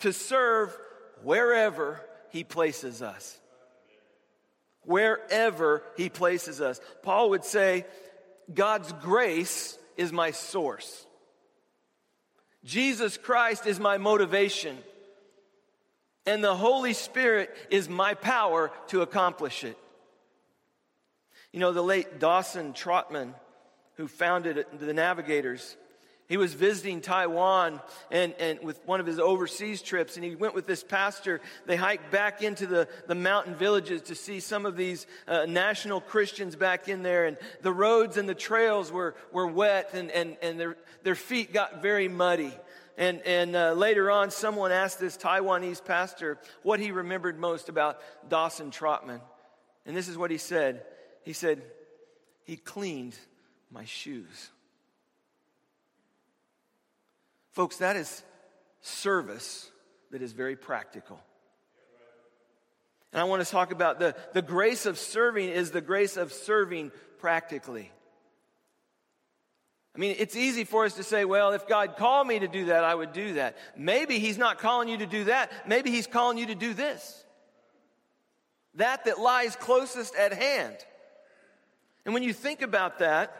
to 0.01 0.13
serve 0.13 0.77
wherever 1.23 2.01
he 2.31 2.45
places 2.45 3.01
us. 3.01 3.41
Wherever 4.83 5.83
he 5.97 6.11
places 6.11 6.61
us. 6.61 6.79
Paul 7.03 7.31
would 7.31 7.45
say, 7.45 7.87
God's 8.53 8.93
grace 8.93 9.79
is 9.97 10.13
my 10.13 10.33
source. 10.33 11.07
Jesus 12.63 13.17
Christ 13.17 13.67
is 13.67 13.81
my 13.81 13.97
motivation. 13.97 14.77
And 16.27 16.43
the 16.43 16.55
Holy 16.55 16.95
Spirit 16.95 17.55
is 17.71 17.89
my 17.89 18.15
power 18.15 18.71
to 18.89 19.03
accomplish 19.03 19.65
it. 19.65 19.79
You 21.53 21.61
know, 21.61 21.73
the 21.73 21.83
late 21.83 22.19
Dawson 22.19 22.73
Trotman, 22.73 23.35
who 23.97 24.09
founded 24.09 24.67
the 24.81 24.95
Navigators, 24.95 25.77
he 26.27 26.39
was 26.39 26.55
visiting 26.55 27.03
Taiwan 27.03 27.81
and, 28.11 28.33
and 28.41 28.59
with 28.63 28.81
one 28.87 28.99
of 28.99 29.05
his 29.05 29.19
overseas 29.19 29.83
trips, 29.83 30.17
and 30.17 30.25
he 30.25 30.35
went 30.35 30.55
with 30.55 30.67
this 30.67 30.83
pastor. 30.83 31.43
They 31.67 31.77
hiked 31.77 32.11
back 32.11 32.43
into 32.43 32.67
the, 32.67 32.89
the 33.07 33.15
mountain 33.15 33.55
villages 33.55 34.03
to 34.03 34.15
see 34.15 34.41
some 34.41 34.65
of 34.65 34.75
these 34.75 35.07
uh, 35.29 35.45
national 35.45 36.01
Christians 36.01 36.57
back 36.57 36.89
in 36.89 37.03
there. 37.03 37.27
And 37.27 37.37
the 37.61 37.73
roads 37.73 38.17
and 38.17 38.27
the 38.27 38.35
trails 38.35 38.91
were, 38.91 39.15
were 39.33 39.47
wet, 39.47 39.91
and, 39.93 40.11
and, 40.11 40.39
and 40.41 40.59
their, 40.59 40.77
their 41.03 41.15
feet 41.15 41.53
got 41.53 41.83
very 41.83 42.09
muddy. 42.09 42.55
And, 42.97 43.21
and 43.23 43.57
uh, 43.57 43.73
later 43.73 44.11
on, 44.11 44.31
someone 44.31 44.71
asked 44.71 45.01
this 45.01 45.17
Taiwanese 45.17 45.85
pastor 45.85 46.39
what 46.63 46.79
he 46.79 46.93
remembered 46.93 47.39
most 47.39 47.69
about 47.69 48.01
Dawson 48.29 48.71
Trotman. 48.71 49.21
And 49.85 49.97
this 49.97 50.09
is 50.09 50.17
what 50.17 50.31
he 50.31 50.39
said 50.39 50.83
he 51.25 51.33
said, 51.33 51.63
He 52.45 52.57
cleaned 52.57 53.19
my 53.71 53.85
shoes. 53.85 54.51
Folks, 57.53 57.79
that 57.79 57.97
is 57.97 58.23
service 58.83 59.71
that 60.11 60.23
is 60.23 60.33
very 60.33 60.55
practical. 60.55 61.19
And 63.13 63.21
I 63.21 63.25
want 63.25 63.45
to 63.45 63.51
talk 63.51 63.73
about 63.73 63.99
the, 64.01 64.15
the 64.33 64.43
grace 64.43 64.87
of 64.87 64.99
serving 64.99 65.49
is 65.49 65.71
the 65.71 65.81
grace 65.81 66.17
of 66.17 66.33
serving 66.33 66.91
practically. 67.19 67.91
I 69.95 70.01
mean, 70.01 70.17
it's 70.19 70.35
easy 70.35 70.65
for 70.65 70.85
us 70.85 70.95
to 70.95 71.05
say, 71.05 71.25
well, 71.25 71.53
if 71.53 71.69
God 71.69 71.97
called 71.97 72.27
me 72.27 72.41
to 72.41 72.49
do 72.49 72.67
that, 72.67 72.83
I 72.83 72.95
would 72.95 73.13
do 73.13 73.35
that. 73.35 73.57
Maybe 73.77 74.19
He's 74.19 74.39
not 74.39 74.59
calling 74.59 74.89
you 74.89 74.99
to 74.99 75.07
do 75.07 75.25
that. 75.25 75.53
Maybe 75.69 75.91
He's 75.91 76.09
calling 76.09 76.37
you 76.37 76.47
to 76.47 76.55
do 76.55 76.75
this. 76.75 77.25
That 78.75 79.05
that 79.05 79.21
lies 79.21 79.55
closest 79.55 80.17
at 80.17 80.33
hand. 80.33 80.77
And 82.05 82.13
when 82.13 82.25
you 82.25 82.33
think 82.33 82.61
about 82.61 82.99
that, 82.99 83.35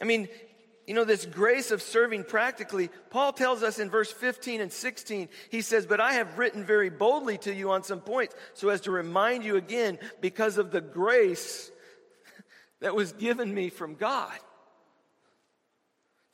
I 0.00 0.04
mean, 0.04 0.28
you 0.86 0.94
know, 0.94 1.04
this 1.04 1.24
grace 1.24 1.70
of 1.70 1.80
serving 1.80 2.24
practically, 2.24 2.90
Paul 3.10 3.32
tells 3.32 3.62
us 3.62 3.78
in 3.78 3.88
verse 3.88 4.12
15 4.12 4.60
and 4.60 4.72
16, 4.72 5.28
he 5.50 5.62
says, 5.62 5.86
But 5.86 6.00
I 6.00 6.14
have 6.14 6.38
written 6.38 6.64
very 6.64 6.90
boldly 6.90 7.38
to 7.38 7.54
you 7.54 7.70
on 7.70 7.82
some 7.82 8.00
points 8.00 8.34
so 8.52 8.68
as 8.68 8.82
to 8.82 8.90
remind 8.90 9.42
you 9.42 9.56
again 9.56 9.98
because 10.20 10.58
of 10.58 10.70
the 10.70 10.80
grace 10.82 11.70
that 12.80 12.94
was 12.94 13.12
given 13.12 13.52
me 13.52 13.70
from 13.70 13.94
God. 13.94 14.38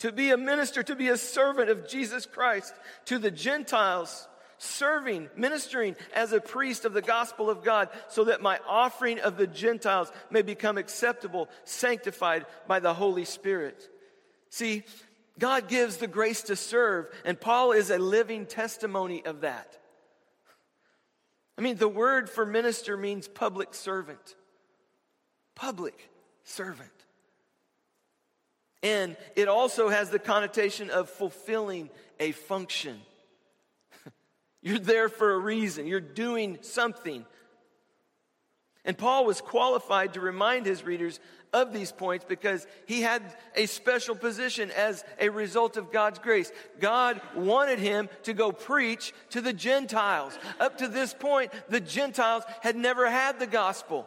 To 0.04 0.12
be 0.12 0.32
a 0.32 0.36
minister, 0.36 0.82
to 0.82 0.94
be 0.94 1.08
a 1.08 1.16
servant 1.16 1.70
of 1.70 1.88
Jesus 1.88 2.26
Christ 2.26 2.74
to 3.06 3.18
the 3.18 3.30
Gentiles, 3.30 4.28
serving, 4.58 5.30
ministering 5.34 5.96
as 6.14 6.34
a 6.34 6.42
priest 6.42 6.84
of 6.84 6.92
the 6.92 7.00
gospel 7.00 7.48
of 7.48 7.64
God, 7.64 7.88
so 8.08 8.24
that 8.24 8.42
my 8.42 8.60
offering 8.68 9.18
of 9.20 9.38
the 9.38 9.46
Gentiles 9.46 10.12
may 10.28 10.42
become 10.42 10.76
acceptable, 10.76 11.48
sanctified 11.64 12.44
by 12.66 12.80
the 12.80 12.92
Holy 12.92 13.24
Spirit. 13.24 13.88
See, 14.50 14.82
God 15.38 15.68
gives 15.68 15.96
the 15.96 16.06
grace 16.06 16.42
to 16.42 16.54
serve, 16.54 17.06
and 17.24 17.40
Paul 17.40 17.72
is 17.72 17.88
a 17.88 17.96
living 17.96 18.44
testimony 18.44 19.24
of 19.24 19.40
that. 19.40 19.78
I 21.56 21.62
mean, 21.62 21.78
the 21.78 21.88
word 21.88 22.28
for 22.28 22.44
minister 22.44 22.98
means 22.98 23.26
public 23.26 23.72
servant. 23.72 24.36
Public 25.54 26.10
servant. 26.42 26.93
And 28.84 29.16
it 29.34 29.48
also 29.48 29.88
has 29.88 30.10
the 30.10 30.18
connotation 30.18 30.90
of 30.90 31.08
fulfilling 31.08 31.88
a 32.20 32.32
function. 32.32 33.00
You're 34.62 34.78
there 34.78 35.08
for 35.08 35.32
a 35.32 35.38
reason, 35.38 35.86
you're 35.86 36.00
doing 36.00 36.58
something. 36.60 37.24
And 38.84 38.98
Paul 38.98 39.24
was 39.24 39.40
qualified 39.40 40.12
to 40.12 40.20
remind 40.20 40.66
his 40.66 40.84
readers 40.84 41.18
of 41.54 41.72
these 41.72 41.90
points 41.90 42.26
because 42.28 42.66
he 42.84 43.00
had 43.00 43.22
a 43.56 43.64
special 43.64 44.14
position 44.14 44.70
as 44.72 45.02
a 45.18 45.30
result 45.30 45.78
of 45.78 45.90
God's 45.90 46.18
grace. 46.18 46.52
God 46.80 47.22
wanted 47.34 47.78
him 47.78 48.10
to 48.24 48.34
go 48.34 48.52
preach 48.52 49.14
to 49.30 49.40
the 49.40 49.54
Gentiles. 49.54 50.38
Up 50.60 50.76
to 50.78 50.88
this 50.88 51.14
point, 51.14 51.50
the 51.70 51.80
Gentiles 51.80 52.44
had 52.60 52.76
never 52.76 53.08
had 53.08 53.38
the 53.38 53.46
gospel. 53.46 54.06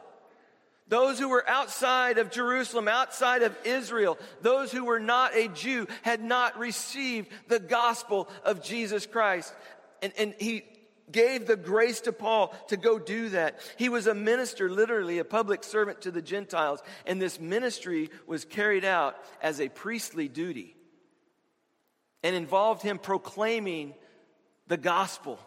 Those 0.90 1.20
who 1.20 1.28
were 1.30 1.48
outside 1.50 2.18
of 2.18 2.32
Jerusalem, 2.32 2.88
outside 2.88 3.42
of 3.42 3.58
Israel, 3.66 4.18
those 4.42 4.72
who 4.72 4.86
were 4.86 5.00
not 5.00 5.36
a 5.36 5.50
Jew 5.50 5.88
had 6.02 6.24
not 6.24 6.58
received 6.58 7.30
the 7.48 7.60
gospel 7.60 8.30
of 8.44 8.64
Jesus 8.64 9.06
Christ. 9.06 9.54
And, 10.02 10.14
and 10.18 10.34
he 10.40 10.64
gave 11.12 11.46
the 11.48 11.56
grace 11.56 12.02
to 12.02 12.14
Paul 12.14 12.54
to 12.68 12.78
go 12.78 13.00
do 13.00 13.30
that. 13.30 13.60
He 13.78 13.90
was 13.90 14.08
a 14.08 14.14
minister, 14.14 14.70
literally 14.70 15.20
a 15.20 15.26
public 15.26 15.64
servant 15.64 16.02
to 16.02 16.12
the 16.12 16.22
Gentiles, 16.22 16.82
and 17.06 17.22
this 17.22 17.40
ministry 17.40 18.10
was 18.26 18.46
carried 18.46 18.86
out 18.86 19.18
as 19.42 19.60
a 19.60 19.70
priestly 19.70 20.28
duty 20.28 20.76
and 22.24 22.36
involved 22.36 22.82
him 22.82 22.98
proclaiming 22.98 23.94
the 24.68 24.78
gospel. 24.78 25.40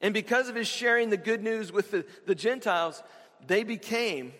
And 0.00 0.12
because 0.12 0.48
of 0.48 0.54
his 0.54 0.68
sharing 0.68 1.08
the 1.08 1.16
good 1.16 1.42
news 1.42 1.72
with 1.72 1.90
the, 1.90 2.04
the 2.26 2.34
Gentiles, 2.34 3.02
they 3.46 3.64
became 3.64 4.32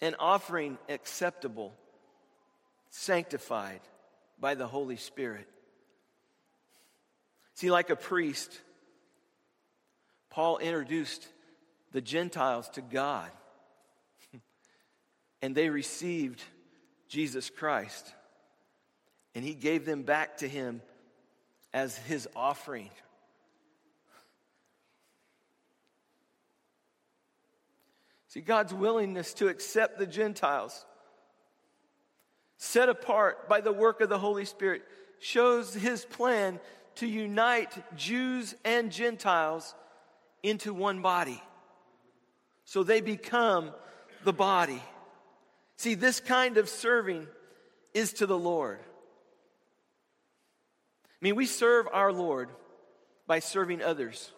an 0.00 0.14
offering 0.18 0.78
acceptable, 0.88 1.72
sanctified 2.90 3.80
by 4.38 4.54
the 4.54 4.66
Holy 4.66 4.96
Spirit. 4.96 5.48
See, 7.54 7.70
like 7.70 7.90
a 7.90 7.96
priest, 7.96 8.60
Paul 10.30 10.58
introduced 10.58 11.26
the 11.92 12.00
Gentiles 12.00 12.68
to 12.70 12.82
God, 12.82 13.30
and 15.42 15.54
they 15.54 15.68
received 15.68 16.42
Jesus 17.08 17.48
Christ, 17.50 18.12
and 19.34 19.44
he 19.44 19.54
gave 19.54 19.86
them 19.86 20.02
back 20.02 20.38
to 20.38 20.48
him 20.48 20.82
as 21.72 21.96
his 21.96 22.28
offering. 22.34 22.90
See, 28.34 28.40
God's 28.40 28.74
willingness 28.74 29.32
to 29.34 29.46
accept 29.46 29.96
the 29.96 30.08
Gentiles, 30.08 30.84
set 32.56 32.88
apart 32.88 33.48
by 33.48 33.60
the 33.60 33.72
work 33.72 34.00
of 34.00 34.08
the 34.08 34.18
Holy 34.18 34.44
Spirit, 34.44 34.82
shows 35.20 35.72
his 35.72 36.04
plan 36.04 36.58
to 36.96 37.06
unite 37.06 37.72
Jews 37.96 38.56
and 38.64 38.90
Gentiles 38.90 39.72
into 40.42 40.74
one 40.74 41.00
body. 41.00 41.40
So 42.64 42.82
they 42.82 43.00
become 43.00 43.70
the 44.24 44.32
body. 44.32 44.82
See, 45.76 45.94
this 45.94 46.18
kind 46.18 46.56
of 46.56 46.68
serving 46.68 47.28
is 47.92 48.14
to 48.14 48.26
the 48.26 48.36
Lord. 48.36 48.80
I 51.08 51.18
mean, 51.20 51.36
we 51.36 51.46
serve 51.46 51.86
our 51.92 52.12
Lord 52.12 52.48
by 53.28 53.38
serving 53.38 53.80
others, 53.80 54.32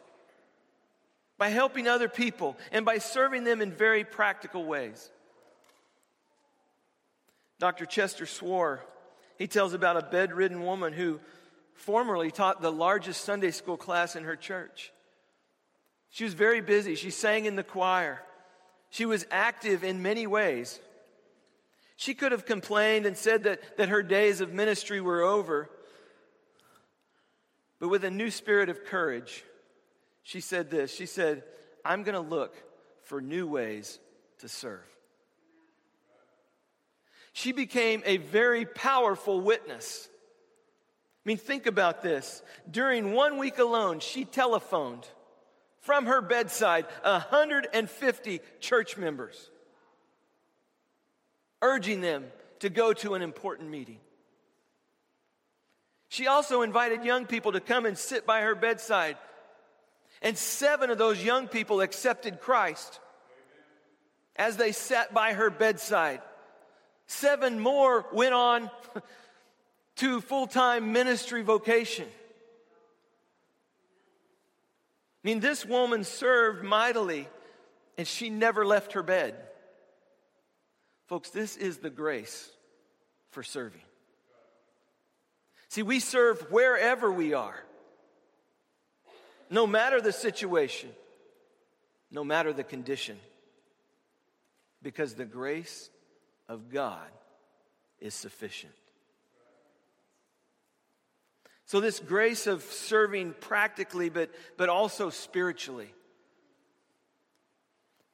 by 1.39 1.49
helping 1.49 1.87
other 1.87 2.09
people, 2.09 2.57
and 2.73 2.85
by 2.85 2.99
serving 2.99 3.45
them 3.45 3.61
in 3.61 3.73
very 3.73 4.05
practical 4.05 4.65
ways. 4.65 5.11
Dr. 7.59 7.87
Chester 7.87 8.27
Swor, 8.27 8.83
he 9.39 9.47
tells 9.47 9.75
about 9.75 9.97
a 9.97 10.03
bedridden 10.03 10.63
woman 10.63 10.93
who 10.93 11.21
formerly 11.75 12.31
taught 12.31 12.63
the 12.63 12.73
largest 12.73 13.25
Sunday 13.25 13.51
school 13.51 13.77
class 13.77 14.17
in 14.17 14.25
her 14.25 14.37
church. 14.37 14.93
She 16.11 16.25
was 16.25 16.35
very 16.35 16.61
busy. 16.61 16.95
She 16.95 17.11
sang 17.11 17.45
in 17.45 17.57
the 17.57 17.63
choir. 17.63 18.23
She 18.91 19.05
was 19.05 19.27
active 19.31 19.85
in 19.85 20.03
many 20.03 20.27
ways. 20.27 20.81
She 21.97 22.15
could 22.15 22.33
have 22.33 22.47
complained 22.47 23.07
and 23.07 23.17
said 23.17 23.45
that, 23.45 23.77
that 23.77 23.89
her 23.89 24.03
days 24.03 24.41
of 24.41 24.53
ministry 24.53 25.01
were 25.01 25.23
over. 25.23 25.69
But 27.79 27.89
with 27.89 28.05
a 28.05 28.11
new 28.11 28.31
spirit 28.31 28.69
of 28.69 28.85
courage, 28.85 29.45
she 30.27 30.41
said 30.41 30.71
this 30.73 30.93
She 30.93 31.07
said, 31.07 31.45
I'm 31.85 32.03
going 32.03 32.17
to 32.17 32.21
look 32.37 32.57
for 33.05 33.21
new 33.21 33.47
ways 33.47 34.01
to 34.41 34.49
serve. 34.49 34.85
She 37.33 37.53
became 37.53 38.03
a 38.05 38.17
very 38.17 38.65
powerful 38.67 39.41
witness. 39.41 40.09
I 41.25 41.29
mean, 41.29 41.37
think 41.37 41.67
about 41.67 42.03
this. 42.03 42.43
During 42.69 43.13
one 43.13 43.39
week 43.39 43.59
alone, 43.59 44.01
she 44.01 44.25
telephoned 44.25 45.07
from 45.81 46.07
her 46.07 46.21
bedside 46.21 46.87
150 47.03 48.41
church 48.59 48.97
members, 48.97 49.51
urging 51.63 52.01
them 52.01 52.25
to 52.61 52.69
go 52.69 52.93
to 52.95 53.15
an 53.15 53.23
important 53.23 53.71
meeting. 53.71 54.01
She 56.09 56.27
also 56.27 56.63
invited 56.63 57.05
young 57.05 57.27
people 57.27 57.53
to 57.53 57.61
come 57.61 57.87
and 57.87 57.97
sit 57.97 58.27
by 58.27 58.41
her 58.41 58.55
bedside. 58.57 59.19
And 60.23 60.37
seven 60.37 60.91
of 60.91 60.99
those 60.99 61.23
young 61.23 61.49
people 61.49 61.81
accepted 61.81 62.41
Christ 62.41 63.01
as 64.37 64.57
they 64.57 64.73
sat 64.73 65.15
by 65.15 65.33
her 65.33 65.51
bedside. 65.51 66.21
Seven 67.07 67.61
more 67.61 68.07
went 68.13 68.35
on 68.35 68.71
to 69.97 70.21
full 70.21 70.47
time 70.47 70.93
ministry 70.93 71.43
vocation. 71.43 72.09
I 75.25 75.29
mean, 75.29 75.41
this 75.41 75.65
woman 75.67 76.05
served 76.05 76.63
mightily 76.63 77.29
and 77.99 78.07
she 78.07 78.31
never 78.31 78.65
left 78.65 78.93
her 78.93 79.03
bed. 79.03 79.35
Folks, 81.07 81.31
this 81.31 81.57
is 81.57 81.79
the 81.79 81.91
grace 81.91 82.51
for 83.31 83.43
serving. 83.43 83.81
See, 85.69 85.83
we 85.83 86.01
serve 86.01 86.41
wherever 86.51 87.11
we 87.11 87.35
are, 87.35 87.66
no 89.51 89.67
matter 89.67 90.01
the 90.01 90.13
situation, 90.13 90.91
no 92.11 92.25
matter 92.25 92.53
the 92.53 92.65
condition, 92.65 93.19
because 94.83 95.15
the 95.15 95.25
grace 95.25 95.91
of 96.49 96.71
God 96.71 97.09
is 98.01 98.15
sufficient. 98.15 98.73
So, 101.67 101.81
this 101.81 101.99
grace 101.99 102.47
of 102.47 102.63
serving 102.63 103.35
practically, 103.41 104.09
but, 104.09 104.31
but 104.57 104.69
also 104.69 105.11
spiritually. 105.11 105.93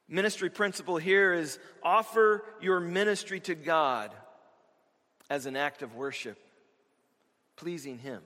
Ministry 0.07 0.49
principle 0.49 0.97
here 0.97 1.33
is 1.33 1.59
offer 1.83 2.43
your 2.61 2.79
ministry 2.79 3.39
to 3.41 3.55
God 3.55 4.11
as 5.29 5.45
an 5.45 5.55
act 5.55 5.83
of 5.83 5.95
worship, 5.95 6.37
pleasing 7.55 7.99
Him. 7.99 8.21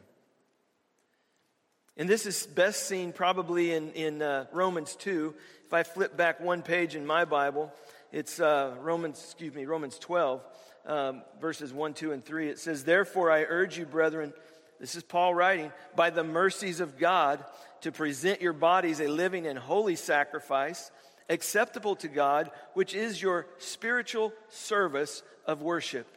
And 2.00 2.08
this 2.08 2.28
is 2.28 2.46
best 2.46 2.84
seen 2.88 3.12
probably 3.12 3.74
in, 3.74 3.92
in 3.94 4.22
uh, 4.22 4.46
Romans 4.52 4.96
2. 4.98 5.34
If 5.66 5.74
I 5.74 5.82
flip 5.82 6.16
back 6.16 6.40
one 6.40 6.62
page 6.62 6.96
in 6.96 7.08
my 7.08 7.26
Bible, 7.26 7.74
it's 8.12 8.40
uh, 8.40 8.76
Romans, 8.82 9.20
excuse 9.20 9.56
me, 9.56 9.66
Romans 9.66 9.98
12, 9.98 10.44
um, 10.86 11.24
verses 11.42 11.74
1, 11.74 11.96
2, 11.96 12.12
and 12.12 12.24
3. 12.24 12.50
It 12.50 12.60
says, 12.60 12.84
Therefore 12.84 13.32
I 13.32 13.46
urge 13.50 13.80
you, 13.80 13.88
brethren, 13.88 14.32
this 14.80 14.94
is 14.94 15.02
Paul 15.02 15.34
writing, 15.34 15.72
by 15.96 16.12
the 16.12 16.24
mercies 16.24 16.82
of 16.82 17.00
God, 17.00 17.44
to 17.82 17.92
present 17.92 18.42
your 18.42 18.54
bodies 18.54 19.00
a 19.00 19.08
living 19.08 19.48
and 19.48 19.58
holy 19.58 19.96
sacrifice, 19.96 20.92
acceptable 21.30 21.96
to 21.96 22.08
God, 22.08 22.52
which 22.76 22.94
is 22.94 23.20
your 23.20 23.48
spiritual 23.58 24.34
service 24.50 25.24
of 25.48 25.64
worship. 25.64 26.17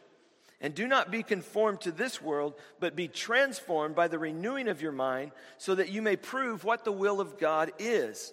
And 0.61 0.75
do 0.75 0.87
not 0.87 1.09
be 1.09 1.23
conformed 1.23 1.81
to 1.81 1.91
this 1.91 2.21
world, 2.21 2.53
but 2.79 2.95
be 2.95 3.07
transformed 3.07 3.95
by 3.95 4.07
the 4.07 4.19
renewing 4.19 4.67
of 4.67 4.81
your 4.81 4.91
mind, 4.91 5.31
so 5.57 5.73
that 5.75 5.89
you 5.89 6.01
may 6.01 6.15
prove 6.15 6.63
what 6.63 6.85
the 6.85 6.91
will 6.91 7.19
of 7.19 7.39
God 7.39 7.71
is, 7.79 8.31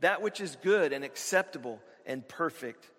that 0.00 0.20
which 0.20 0.40
is 0.40 0.56
good 0.62 0.92
and 0.92 1.02
acceptable 1.02 1.80
and 2.04 2.28
perfect. 2.28 2.90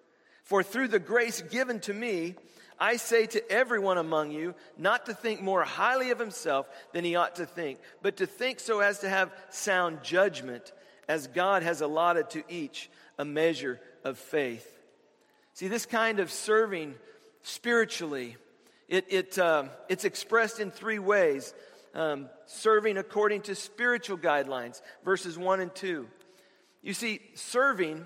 For 0.43 0.63
through 0.63 0.87
the 0.87 0.99
grace 0.99 1.41
given 1.41 1.79
to 1.81 1.93
me, 1.93 2.35
I 2.79 2.97
say 2.97 3.27
to 3.27 3.51
everyone 3.51 3.97
among 3.97 4.31
you 4.31 4.55
not 4.77 5.05
to 5.05 5.13
think 5.13 5.41
more 5.41 5.63
highly 5.63 6.09
of 6.09 6.19
himself 6.19 6.67
than 6.91 7.05
he 7.05 7.15
ought 7.15 7.35
to 7.35 7.45
think, 7.45 7.79
but 8.01 8.17
to 8.17 8.25
think 8.25 8.59
so 8.59 8.79
as 8.79 8.99
to 8.99 9.09
have 9.09 9.31
sound 9.49 10.03
judgment, 10.03 10.73
as 11.07 11.27
God 11.27 11.63
has 11.63 11.81
allotted 11.81 12.31
to 12.31 12.43
each 12.49 12.89
a 13.17 13.25
measure 13.25 13.79
of 14.03 14.17
faith. 14.17 14.69
See, 15.53 15.67
this 15.67 15.85
kind 15.85 16.19
of 16.19 16.31
serving 16.31 16.95
spiritually 17.43 18.37
it, 18.87 19.05
it, 19.09 19.39
uh, 19.39 19.65
it's 19.89 20.05
expressed 20.05 20.59
in 20.59 20.71
three 20.71 20.99
ways 20.99 21.53
um, 21.93 22.29
serving 22.45 22.97
according 22.97 23.41
to 23.43 23.55
spiritual 23.55 24.17
guidelines, 24.17 24.81
verses 25.05 25.37
1 25.37 25.59
and 25.59 25.73
2. 25.73 26.07
You 26.81 26.93
see, 26.93 27.21
serving 27.35 28.03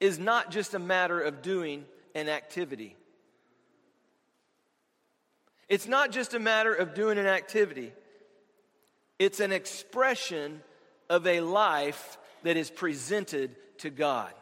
is 0.00 0.18
not 0.18 0.50
just 0.50 0.74
a 0.74 0.78
matter 0.78 1.20
of 1.20 1.42
doing 1.42 1.84
an 2.14 2.28
activity. 2.28 2.96
It's 5.68 5.88
not 5.88 6.12
just 6.12 6.34
a 6.34 6.38
matter 6.38 6.74
of 6.74 6.94
doing 6.94 7.18
an 7.18 7.26
activity, 7.26 7.92
it's 9.18 9.40
an 9.40 9.52
expression 9.52 10.60
of 11.08 11.26
a 11.26 11.40
life 11.40 12.18
that 12.42 12.56
is 12.56 12.70
presented 12.70 13.54
to 13.78 13.90
God. 13.90 14.32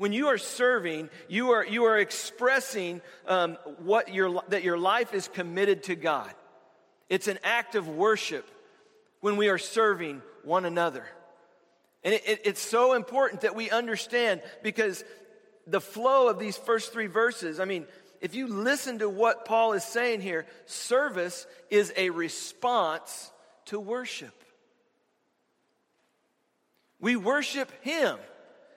When 0.00 0.14
you 0.14 0.28
are 0.28 0.38
serving, 0.38 1.10
you 1.28 1.50
are, 1.50 1.62
you 1.62 1.84
are 1.84 1.98
expressing 1.98 3.02
um, 3.26 3.58
what 3.80 4.14
your, 4.14 4.42
that 4.48 4.62
your 4.62 4.78
life 4.78 5.12
is 5.12 5.28
committed 5.28 5.82
to 5.82 5.94
God. 5.94 6.32
It's 7.10 7.28
an 7.28 7.38
act 7.44 7.74
of 7.74 7.86
worship 7.86 8.48
when 9.20 9.36
we 9.36 9.50
are 9.50 9.58
serving 9.58 10.22
one 10.42 10.64
another. 10.64 11.04
And 12.02 12.14
it, 12.14 12.26
it, 12.26 12.40
it's 12.44 12.62
so 12.62 12.94
important 12.94 13.42
that 13.42 13.54
we 13.54 13.68
understand 13.68 14.40
because 14.62 15.04
the 15.66 15.82
flow 15.82 16.30
of 16.30 16.38
these 16.38 16.56
first 16.56 16.94
three 16.94 17.06
verses, 17.06 17.60
I 17.60 17.66
mean, 17.66 17.84
if 18.22 18.34
you 18.34 18.46
listen 18.46 19.00
to 19.00 19.08
what 19.10 19.44
Paul 19.44 19.74
is 19.74 19.84
saying 19.84 20.22
here, 20.22 20.46
service 20.64 21.46
is 21.68 21.92
a 21.94 22.08
response 22.08 23.30
to 23.66 23.78
worship. 23.78 24.32
We 27.00 27.16
worship 27.16 27.70
Him. 27.82 28.16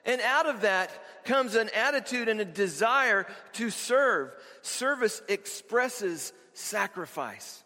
And 0.06 0.22
out 0.22 0.48
of 0.48 0.62
that 0.62 0.92
comes 1.24 1.56
an 1.56 1.70
attitude 1.70 2.28
and 2.28 2.42
a 2.42 2.46
desire 2.46 3.26
to 3.54 3.70
serve. 3.70 4.32
Service 4.62 5.22
expresses 5.28 6.34
sacrifice. 6.54 7.64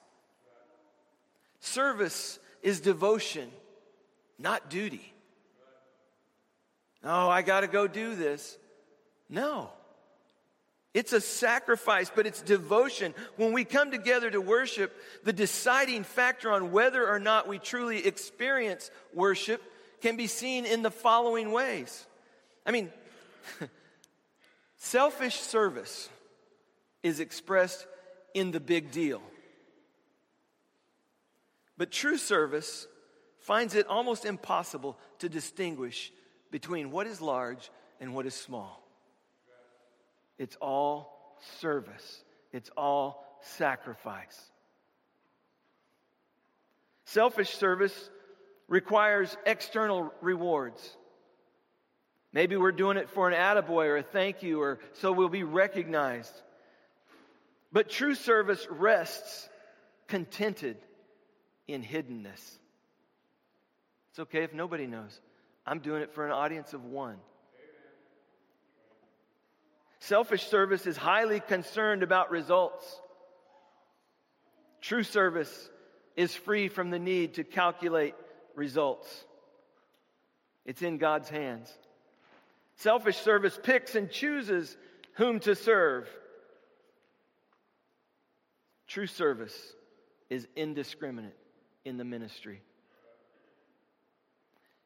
Service 1.59 2.39
is 2.61 2.79
devotion, 2.79 3.49
not 4.37 4.69
duty. 4.69 5.13
Oh, 7.03 7.29
I 7.29 7.41
got 7.41 7.61
to 7.61 7.67
go 7.67 7.87
do 7.87 8.15
this. 8.15 8.57
No. 9.29 9.71
It's 10.93 11.13
a 11.13 11.21
sacrifice, 11.21 12.11
but 12.13 12.25
it's 12.25 12.41
devotion. 12.41 13.13
When 13.35 13.53
we 13.53 13.65
come 13.65 13.91
together 13.91 14.31
to 14.31 14.41
worship, 14.41 14.95
the 15.23 15.33
deciding 15.33 16.03
factor 16.03 16.51
on 16.51 16.71
whether 16.71 17.07
or 17.07 17.19
not 17.19 17.47
we 17.47 17.59
truly 17.59 18.05
experience 18.05 18.89
worship 19.13 19.61
can 20.01 20.17
be 20.17 20.27
seen 20.27 20.65
in 20.65 20.81
the 20.81 20.91
following 20.91 21.51
ways. 21.51 22.05
I 22.67 22.71
mean, 22.71 22.91
selfish 24.75 25.35
service 25.35 26.09
is 27.01 27.21
expressed 27.21 27.87
in 28.33 28.51
the 28.51 28.59
big 28.59 28.91
deal. 28.91 29.21
But 31.77 31.91
true 31.91 32.17
service 32.17 32.87
finds 33.39 33.73
it 33.75 33.87
almost 33.87 34.25
impossible 34.25 34.97
to 35.19 35.29
distinguish 35.29 36.11
between 36.51 36.91
what 36.91 37.07
is 37.07 37.21
large 37.21 37.71
and 38.01 38.13
what 38.13 38.25
is 38.25 38.33
small. 38.33 38.83
It's 40.37 40.57
all 40.57 41.37
service, 41.59 42.23
it's 42.51 42.69
all 42.75 43.39
sacrifice. 43.41 44.51
Selfish 47.05 47.51
service 47.51 48.09
requires 48.67 49.37
external 49.45 50.11
rewards. 50.21 50.97
Maybe 52.33 52.55
we're 52.57 52.71
doing 52.71 52.97
it 52.97 53.09
for 53.09 53.29
an 53.29 53.33
attaboy 53.33 53.85
or 53.85 53.97
a 53.97 54.03
thank 54.03 54.43
you 54.43 54.61
or 54.61 54.79
so 54.93 55.11
we'll 55.11 55.29
be 55.29 55.43
recognized. 55.43 56.33
But 57.71 57.89
true 57.89 58.15
service 58.15 58.65
rests 58.69 59.49
contented 60.07 60.77
in 61.67 61.83
hiddenness. 61.83 62.57
It's 64.09 64.19
okay 64.19 64.43
if 64.43 64.53
nobody 64.53 64.87
knows. 64.87 65.19
I'm 65.65 65.79
doing 65.79 66.01
it 66.01 66.13
for 66.13 66.25
an 66.25 66.31
audience 66.31 66.73
of 66.73 66.85
one. 66.85 67.17
Selfish 69.99 70.47
service 70.47 70.87
is 70.87 70.95
highly 70.95 71.39
concerned 71.39 72.03
about 72.03 72.31
results. 72.31 73.01
True 74.81 75.03
service 75.03 75.69
is 76.15 76.33
free 76.33 76.69
from 76.69 76.89
the 76.89 76.99
need 76.99 77.35
to 77.35 77.43
calculate 77.43 78.15
results. 78.55 79.25
It's 80.65 80.81
in 80.81 80.97
God's 80.97 81.29
hands. 81.29 81.69
Selfish 82.77 83.17
service 83.17 83.59
picks 83.61 83.95
and 83.95 84.09
chooses 84.09 84.77
whom 85.13 85.39
to 85.41 85.55
serve. 85.55 86.07
True 88.87 89.07
service 89.07 89.73
is 90.29 90.47
indiscriminate 90.55 91.35
in 91.85 91.97
the 91.97 92.05
ministry. 92.05 92.61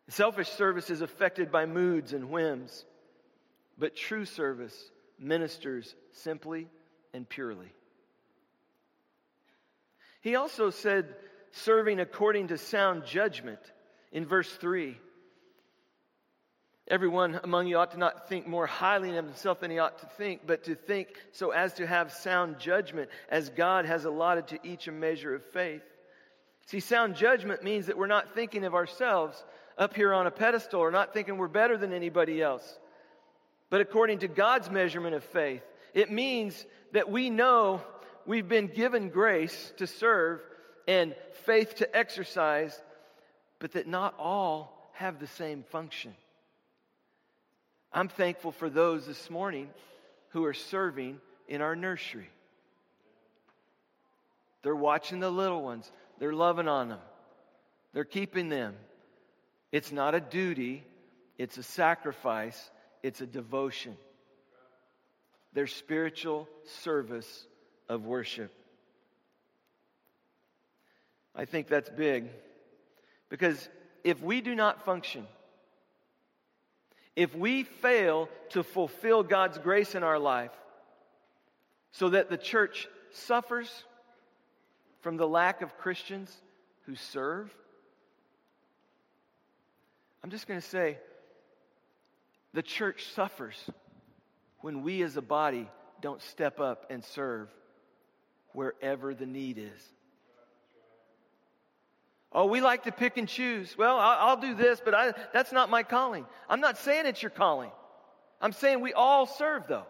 Selfish 0.08 0.50
service 0.50 0.90
is 0.90 1.02
affected 1.02 1.52
by 1.52 1.66
moods 1.66 2.12
and 2.12 2.30
whims, 2.30 2.86
but 3.78 3.96
true 3.96 4.26
service 4.26 4.92
ministers 5.18 5.96
simply 6.12 6.68
and 7.14 7.28
purely. 7.28 7.74
He 10.22 10.36
also 10.36 10.70
said, 10.70 11.16
serving 11.52 12.00
according 12.00 12.50
to 12.50 12.58
sound 12.58 13.06
judgment 13.06 13.60
in 14.12 14.26
verse 14.26 14.52
3. 14.52 14.98
Everyone 16.92 17.40
among 17.46 17.68
you 17.68 17.78
ought 17.78 17.92
to 17.92 17.98
not 17.98 18.28
think 18.28 18.46
more 18.46 18.68
highly 18.68 19.16
of 19.16 19.24
himself 19.24 19.62
than 19.62 19.72
he 19.72 19.80
ought 19.80 20.00
to 20.00 20.06
think, 20.18 20.42
but 20.46 20.66
to 20.66 20.76
think 20.76 21.08
so 21.32 21.52
as 21.52 21.72
to 21.76 21.88
have 21.88 22.12
sound 22.12 22.60
judgment, 22.60 23.10
as 23.30 23.48
God 23.48 23.86
has 23.86 24.04
allotted 24.04 24.50
to 24.50 24.60
each 24.62 24.90
a 24.90 24.92
measure 24.92 25.34
of 25.34 25.42
faith. 25.54 25.84
See, 26.66 26.82
sound 26.82 27.16
judgment 27.16 27.64
means 27.64 27.86
that 27.86 27.98
we're 27.98 28.08
not 28.08 28.36
thinking 28.36 28.66
of 28.66 28.76
ourselves 28.76 29.42
up 29.78 29.96
here 29.96 30.14
on 30.14 30.28
a 30.28 30.32
pedestal 30.32 30.82
or 30.82 30.92
not 30.92 31.14
thinking 31.14 31.38
we're 31.38 31.48
better 31.48 31.78
than 31.78 31.94
anybody 31.94 32.42
else, 32.42 32.78
but 33.70 33.80
according 33.80 34.20
to 34.20 34.28
God's 34.28 34.70
measurement 34.70 35.16
of 35.16 35.24
faith. 35.24 35.64
It 35.94 36.12
means 36.12 36.66
that 36.92 37.10
we 37.10 37.30
know 37.30 37.82
we've 38.26 38.50
been 38.50 38.68
given 38.68 39.08
grace 39.08 39.72
to 39.78 39.88
serve 39.88 40.42
and 40.90 41.16
faith 41.46 41.76
to 41.76 41.96
exercise, 41.96 42.78
but 43.60 43.72
that 43.72 43.88
not 43.88 44.14
all 44.20 44.92
have 44.92 45.22
the 45.22 45.28
same 45.28 45.64
function. 45.72 46.14
I'm 47.94 48.08
thankful 48.08 48.52
for 48.52 48.70
those 48.70 49.06
this 49.06 49.30
morning 49.30 49.70
who 50.30 50.46
are 50.46 50.54
serving 50.54 51.20
in 51.48 51.62
our 51.62 51.76
nursery. 51.76 52.30
They're 54.64 54.76
watching 54.76 55.20
the 55.20 55.30
little 55.30 55.62
ones, 55.62 55.92
they're 56.20 56.34
loving 56.34 56.68
on 56.68 56.90
them, 56.90 57.00
they're 57.94 58.06
keeping 58.06 58.50
them. 58.50 58.76
It's 59.72 59.92
not 59.92 60.16
a 60.16 60.20
duty, 60.20 60.84
it's 61.38 61.58
a 61.58 61.64
sacrifice, 61.64 62.70
it's 63.04 63.22
a 63.22 63.26
devotion. 63.26 63.98
Their 65.54 65.68
spiritual 65.68 66.48
service 66.84 67.46
of 67.90 68.06
worship. 68.06 68.54
I 71.36 71.46
think 71.46 71.68
that's 71.68 71.90
big 71.90 72.28
because 73.30 73.68
if 74.04 74.22
we 74.22 74.42
do 74.42 74.56
not 74.56 74.86
function, 74.86 75.26
if 77.16 77.36
we 77.36 77.64
fail 77.64 78.30
to 78.50 78.64
fulfill 78.64 79.24
God's 79.24 79.58
grace 79.58 79.96
in 79.96 80.04
our 80.04 80.20
life 80.20 80.52
so 81.92 82.10
that 82.10 82.30
the 82.30 82.38
church 82.38 82.88
suffers 83.12 83.70
from 85.02 85.18
the 85.18 85.28
lack 85.28 85.62
of 85.62 85.78
Christians 85.78 86.36
who 86.86 86.96
serve? 86.96 87.54
I'm 90.24 90.30
just 90.30 90.48
going 90.48 90.60
to 90.60 90.68
say 90.68 90.98
the 92.54 92.62
church 92.62 93.08
suffers 93.14 93.58
when 94.60 94.84
we 94.84 95.02
as 95.02 95.18
a 95.18 95.22
body 95.22 95.68
don't 96.02 96.22
step 96.22 96.60
up 96.60 96.86
and 96.90 97.04
serve 97.04 97.50
wherever 98.54 99.14
the 99.14 99.26
need 99.26 99.58
is. 99.58 99.94
Oh, 102.34 102.46
we 102.46 102.62
like 102.62 102.84
to 102.84 102.92
pick 102.92 103.18
and 103.18 103.28
choose. 103.28 103.78
Well, 103.78 103.98
I'll, 103.98 104.30
I'll 104.30 104.38
do 104.38 104.56
this, 104.56 104.82
but 104.84 104.94
I, 104.94 105.14
that's 105.34 105.52
not 105.52 105.70
my 105.70 105.84
calling. 105.84 106.26
I'm 106.50 106.62
not 106.62 106.78
saying 106.78 107.06
it's 107.06 107.22
your 107.22 107.30
calling. 107.30 107.72
I'm 108.40 108.54
saying 108.54 108.80
we 108.80 108.94
all 108.94 109.26
serve, 109.26 109.64
though. 109.68 109.86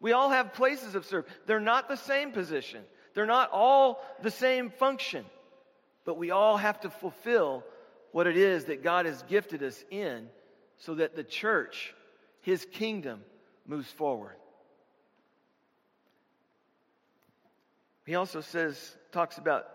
We 0.00 0.12
all 0.12 0.30
have 0.30 0.54
places 0.54 0.94
of 0.94 1.04
service. 1.04 1.30
They're 1.46 1.58
not 1.58 1.88
the 1.88 1.96
same 1.96 2.30
position, 2.30 2.84
they're 3.14 3.26
not 3.26 3.50
all 3.50 4.04
the 4.22 4.30
same 4.30 4.70
function, 4.70 5.24
but 6.04 6.16
we 6.16 6.30
all 6.30 6.56
have 6.56 6.80
to 6.80 6.90
fulfill 6.90 7.64
what 8.12 8.26
it 8.26 8.36
is 8.36 8.66
that 8.66 8.82
God 8.82 9.06
has 9.06 9.22
gifted 9.22 9.62
us 9.62 9.84
in 9.90 10.28
so 10.78 10.94
that 10.94 11.16
the 11.16 11.24
church, 11.24 11.94
His 12.42 12.64
kingdom, 12.72 13.22
moves 13.66 13.90
forward. 13.90 14.36
He 18.06 18.14
also 18.14 18.40
says, 18.40 18.96
talks 19.12 19.36
about 19.36 19.66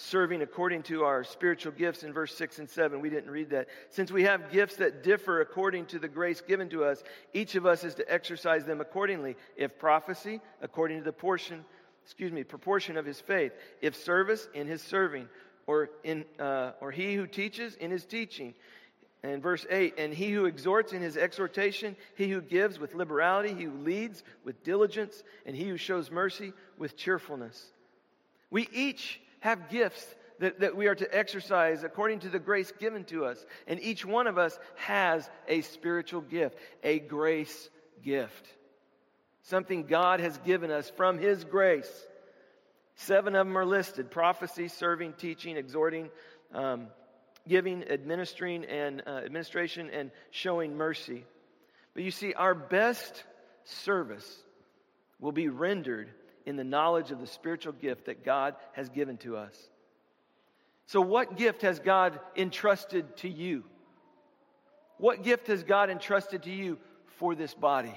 serving 0.00 0.42
according 0.42 0.84
to 0.84 1.02
our 1.02 1.24
spiritual 1.24 1.72
gifts 1.72 2.04
in 2.04 2.12
verse 2.12 2.32
6 2.36 2.60
and 2.60 2.70
7. 2.70 3.00
We 3.00 3.10
didn't 3.10 3.30
read 3.30 3.50
that. 3.50 3.66
Since 3.90 4.12
we 4.12 4.22
have 4.22 4.52
gifts 4.52 4.76
that 4.76 5.02
differ 5.02 5.40
according 5.40 5.86
to 5.86 5.98
the 5.98 6.06
grace 6.06 6.40
given 6.40 6.68
to 6.70 6.84
us, 6.84 7.02
each 7.34 7.56
of 7.56 7.66
us 7.66 7.82
is 7.82 7.96
to 7.96 8.12
exercise 8.12 8.64
them 8.64 8.80
accordingly. 8.80 9.36
If 9.56 9.76
prophecy, 9.76 10.40
according 10.62 10.98
to 10.98 11.04
the 11.04 11.12
portion, 11.12 11.64
excuse 12.04 12.30
me, 12.30 12.44
proportion 12.44 12.96
of 12.96 13.04
his 13.04 13.20
faith. 13.20 13.52
If 13.82 13.96
service, 13.96 14.48
in 14.54 14.68
his 14.68 14.82
serving. 14.82 15.28
Or, 15.66 15.90
in, 16.04 16.24
uh, 16.38 16.72
or 16.80 16.92
he 16.92 17.14
who 17.14 17.26
teaches, 17.26 17.74
in 17.74 17.90
his 17.90 18.06
teaching. 18.06 18.54
And 19.24 19.42
verse 19.42 19.66
8, 19.68 19.94
and 19.98 20.14
he 20.14 20.30
who 20.30 20.46
exhorts 20.46 20.92
in 20.92 21.02
his 21.02 21.16
exhortation, 21.16 21.96
he 22.14 22.28
who 22.28 22.40
gives 22.40 22.78
with 22.78 22.94
liberality, 22.94 23.52
he 23.52 23.64
who 23.64 23.72
leads 23.78 24.22
with 24.44 24.62
diligence, 24.62 25.24
and 25.44 25.56
he 25.56 25.68
who 25.68 25.76
shows 25.76 26.08
mercy 26.08 26.52
with 26.78 26.96
cheerfulness. 26.96 27.72
We 28.48 28.68
each 28.72 29.20
have 29.40 29.68
gifts 29.68 30.04
that, 30.40 30.60
that 30.60 30.76
we 30.76 30.86
are 30.86 30.94
to 30.94 31.16
exercise 31.16 31.84
according 31.84 32.20
to 32.20 32.28
the 32.28 32.38
grace 32.38 32.72
given 32.78 33.04
to 33.04 33.24
us. 33.24 33.44
And 33.66 33.80
each 33.80 34.04
one 34.04 34.26
of 34.26 34.38
us 34.38 34.58
has 34.76 35.28
a 35.48 35.62
spiritual 35.62 36.20
gift, 36.20 36.56
a 36.82 36.98
grace 36.98 37.68
gift. 38.02 38.46
Something 39.42 39.84
God 39.84 40.20
has 40.20 40.36
given 40.38 40.70
us 40.70 40.90
from 40.96 41.18
His 41.18 41.44
grace. 41.44 41.90
Seven 42.96 43.34
of 43.34 43.46
them 43.46 43.56
are 43.56 43.64
listed 43.64 44.10
prophecy, 44.10 44.68
serving, 44.68 45.14
teaching, 45.14 45.56
exhorting, 45.56 46.10
um, 46.52 46.88
giving, 47.46 47.88
administering, 47.88 48.64
and 48.64 49.02
uh, 49.06 49.10
administration, 49.10 49.88
and 49.90 50.10
showing 50.30 50.76
mercy. 50.76 51.24
But 51.94 52.02
you 52.02 52.10
see, 52.10 52.34
our 52.34 52.54
best 52.54 53.24
service 53.64 54.42
will 55.20 55.32
be 55.32 55.48
rendered 55.48 56.10
in 56.48 56.56
the 56.56 56.64
knowledge 56.64 57.10
of 57.10 57.20
the 57.20 57.26
spiritual 57.26 57.74
gift 57.74 58.06
that 58.06 58.24
God 58.24 58.54
has 58.72 58.88
given 58.88 59.18
to 59.18 59.36
us. 59.36 59.54
So, 60.86 61.02
what 61.02 61.36
gift 61.36 61.60
has 61.60 61.78
God 61.78 62.18
entrusted 62.34 63.18
to 63.18 63.28
you? 63.28 63.64
What 64.96 65.22
gift 65.22 65.48
has 65.48 65.62
God 65.62 65.90
entrusted 65.90 66.44
to 66.44 66.50
you 66.50 66.78
for 67.18 67.34
this 67.34 67.52
body? 67.52 67.94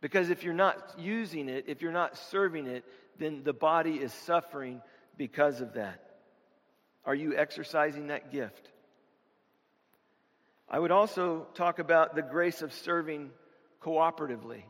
Because 0.00 0.30
if 0.30 0.42
you're 0.42 0.54
not 0.54 0.94
using 0.98 1.50
it, 1.50 1.66
if 1.68 1.82
you're 1.82 1.92
not 1.92 2.16
serving 2.16 2.66
it, 2.66 2.82
then 3.18 3.42
the 3.44 3.52
body 3.52 3.96
is 3.96 4.14
suffering 4.14 4.80
because 5.18 5.60
of 5.60 5.74
that. 5.74 6.02
Are 7.04 7.14
you 7.14 7.36
exercising 7.36 8.06
that 8.06 8.32
gift? 8.32 8.70
I 10.66 10.78
would 10.78 10.92
also 10.92 11.46
talk 11.52 11.78
about 11.78 12.14
the 12.14 12.22
grace 12.22 12.62
of 12.62 12.72
serving 12.72 13.32
cooperatively. 13.82 14.62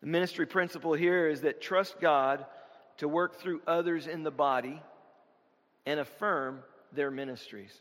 The 0.00 0.06
ministry 0.06 0.46
principle 0.46 0.94
here 0.94 1.28
is 1.28 1.42
that 1.42 1.60
trust 1.60 2.00
God 2.00 2.44
to 2.98 3.08
work 3.08 3.40
through 3.40 3.60
others 3.66 4.06
in 4.06 4.22
the 4.22 4.30
body 4.30 4.80
and 5.86 6.00
affirm 6.00 6.60
their 6.92 7.10
ministries. 7.10 7.72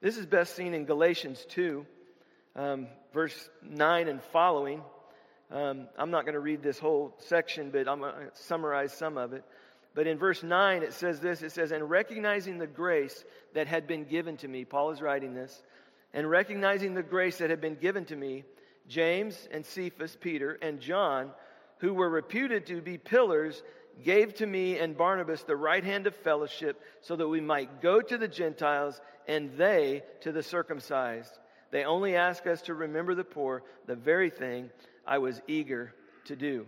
This 0.00 0.16
is 0.16 0.26
best 0.26 0.56
seen 0.56 0.74
in 0.74 0.84
Galatians 0.84 1.44
2, 1.50 1.86
um, 2.56 2.88
verse 3.12 3.48
9 3.62 4.08
and 4.08 4.22
following. 4.32 4.82
Um, 5.50 5.88
I'm 5.98 6.10
not 6.10 6.24
going 6.24 6.34
to 6.34 6.40
read 6.40 6.62
this 6.62 6.78
whole 6.78 7.14
section, 7.18 7.70
but 7.70 7.88
I'm 7.88 8.00
going 8.00 8.14
to 8.14 8.30
summarize 8.34 8.92
some 8.92 9.18
of 9.18 9.32
it. 9.32 9.44
But 9.94 10.06
in 10.06 10.18
verse 10.18 10.42
9, 10.42 10.82
it 10.82 10.94
says 10.94 11.20
this 11.20 11.42
it 11.42 11.52
says, 11.52 11.72
And 11.72 11.88
recognizing 11.88 12.58
the 12.58 12.66
grace 12.66 13.24
that 13.54 13.66
had 13.66 13.86
been 13.86 14.04
given 14.04 14.36
to 14.38 14.48
me, 14.48 14.64
Paul 14.64 14.90
is 14.90 15.02
writing 15.02 15.34
this, 15.34 15.62
and 16.14 16.28
recognizing 16.28 16.94
the 16.94 17.02
grace 17.02 17.38
that 17.38 17.50
had 17.50 17.60
been 17.60 17.76
given 17.76 18.04
to 18.06 18.16
me, 18.16 18.44
James 18.88 19.48
and 19.50 19.64
Cephas, 19.64 20.16
Peter, 20.20 20.58
and 20.62 20.80
John, 20.80 21.30
who 21.78 21.94
were 21.94 22.10
reputed 22.10 22.66
to 22.66 22.80
be 22.80 22.98
pillars, 22.98 23.62
gave 24.04 24.34
to 24.34 24.46
me 24.46 24.78
and 24.78 24.96
Barnabas 24.96 25.42
the 25.42 25.56
right 25.56 25.84
hand 25.84 26.06
of 26.06 26.14
fellowship 26.16 26.80
so 27.00 27.16
that 27.16 27.28
we 27.28 27.40
might 27.40 27.80
go 27.80 28.00
to 28.00 28.18
the 28.18 28.28
Gentiles 28.28 29.00
and 29.28 29.56
they 29.56 30.02
to 30.20 30.32
the 30.32 30.42
circumcised. 30.42 31.38
They 31.70 31.84
only 31.84 32.16
ask 32.16 32.46
us 32.46 32.62
to 32.62 32.74
remember 32.74 33.14
the 33.14 33.24
poor, 33.24 33.62
the 33.86 33.96
very 33.96 34.30
thing 34.30 34.70
I 35.06 35.18
was 35.18 35.40
eager 35.46 35.94
to 36.26 36.36
do. 36.36 36.66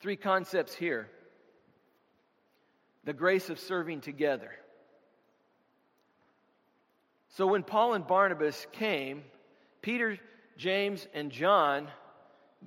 Three 0.00 0.16
concepts 0.16 0.74
here 0.74 1.08
the 3.04 3.12
grace 3.14 3.48
of 3.48 3.58
serving 3.58 4.02
together. 4.02 4.50
So 7.30 7.46
when 7.46 7.62
Paul 7.62 7.94
and 7.94 8.06
Barnabas 8.06 8.66
came, 8.72 9.22
Peter, 9.82 10.18
James, 10.56 11.06
and 11.14 11.30
John 11.30 11.88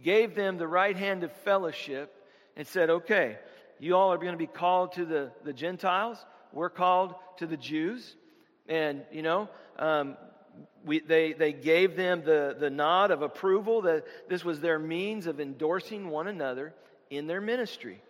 gave 0.03 0.35
them 0.35 0.57
the 0.57 0.67
right 0.67 0.95
hand 0.95 1.23
of 1.23 1.31
fellowship 1.43 2.13
and 2.55 2.65
said, 2.67 2.89
okay, 2.89 3.37
you 3.79 3.95
all 3.95 4.13
are 4.13 4.17
going 4.17 4.31
to 4.33 4.37
be 4.37 4.47
called 4.47 4.93
to 4.93 5.05
the, 5.05 5.31
the 5.43 5.53
Gentiles. 5.53 6.17
We're 6.53 6.69
called 6.69 7.15
to 7.37 7.47
the 7.47 7.57
Jews. 7.57 8.15
And, 8.67 9.03
you 9.11 9.21
know, 9.21 9.49
um, 9.77 10.17
we, 10.85 10.99
they, 10.99 11.33
they 11.33 11.53
gave 11.53 11.95
them 11.95 12.23
the, 12.23 12.55
the 12.59 12.69
nod 12.69 13.11
of 13.11 13.21
approval 13.21 13.81
that 13.83 14.05
this 14.29 14.43
was 14.43 14.59
their 14.59 14.79
means 14.79 15.27
of 15.27 15.39
endorsing 15.39 16.09
one 16.09 16.27
another 16.27 16.73
in 17.09 17.27
their 17.27 17.41
ministry, 17.41 18.01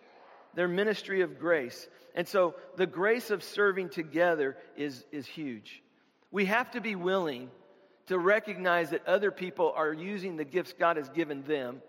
their 0.54 0.68
ministry 0.68 1.22
of 1.22 1.38
grace. 1.38 1.88
And 2.14 2.28
so 2.28 2.54
the 2.76 2.86
grace 2.86 3.30
of 3.30 3.42
serving 3.42 3.90
together 3.90 4.56
is, 4.76 5.04
is 5.12 5.26
huge. 5.26 5.82
We 6.30 6.46
have 6.46 6.70
to 6.72 6.80
be 6.80 6.94
willing 6.94 7.50
to 8.06 8.18
recognize 8.18 8.90
that 8.90 9.06
other 9.06 9.30
people 9.30 9.72
are 9.76 9.92
using 9.92 10.36
the 10.36 10.44
gifts 10.44 10.74
God 10.78 10.96
has 10.96 11.08
given 11.08 11.42
them 11.44 11.82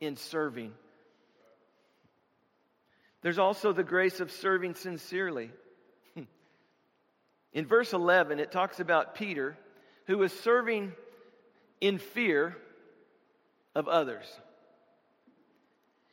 in 0.00 0.16
serving. 0.16 0.72
There's 3.22 3.38
also 3.38 3.72
the 3.72 3.84
grace 3.84 4.20
of 4.20 4.30
serving 4.30 4.74
sincerely. 4.74 5.50
In 7.52 7.66
verse 7.66 7.92
11, 7.92 8.38
it 8.38 8.52
talks 8.52 8.78
about 8.78 9.14
Peter, 9.14 9.56
who 10.06 10.18
was 10.18 10.32
serving 10.32 10.92
in 11.80 11.98
fear 11.98 12.56
of 13.74 13.88
others. 13.88 14.24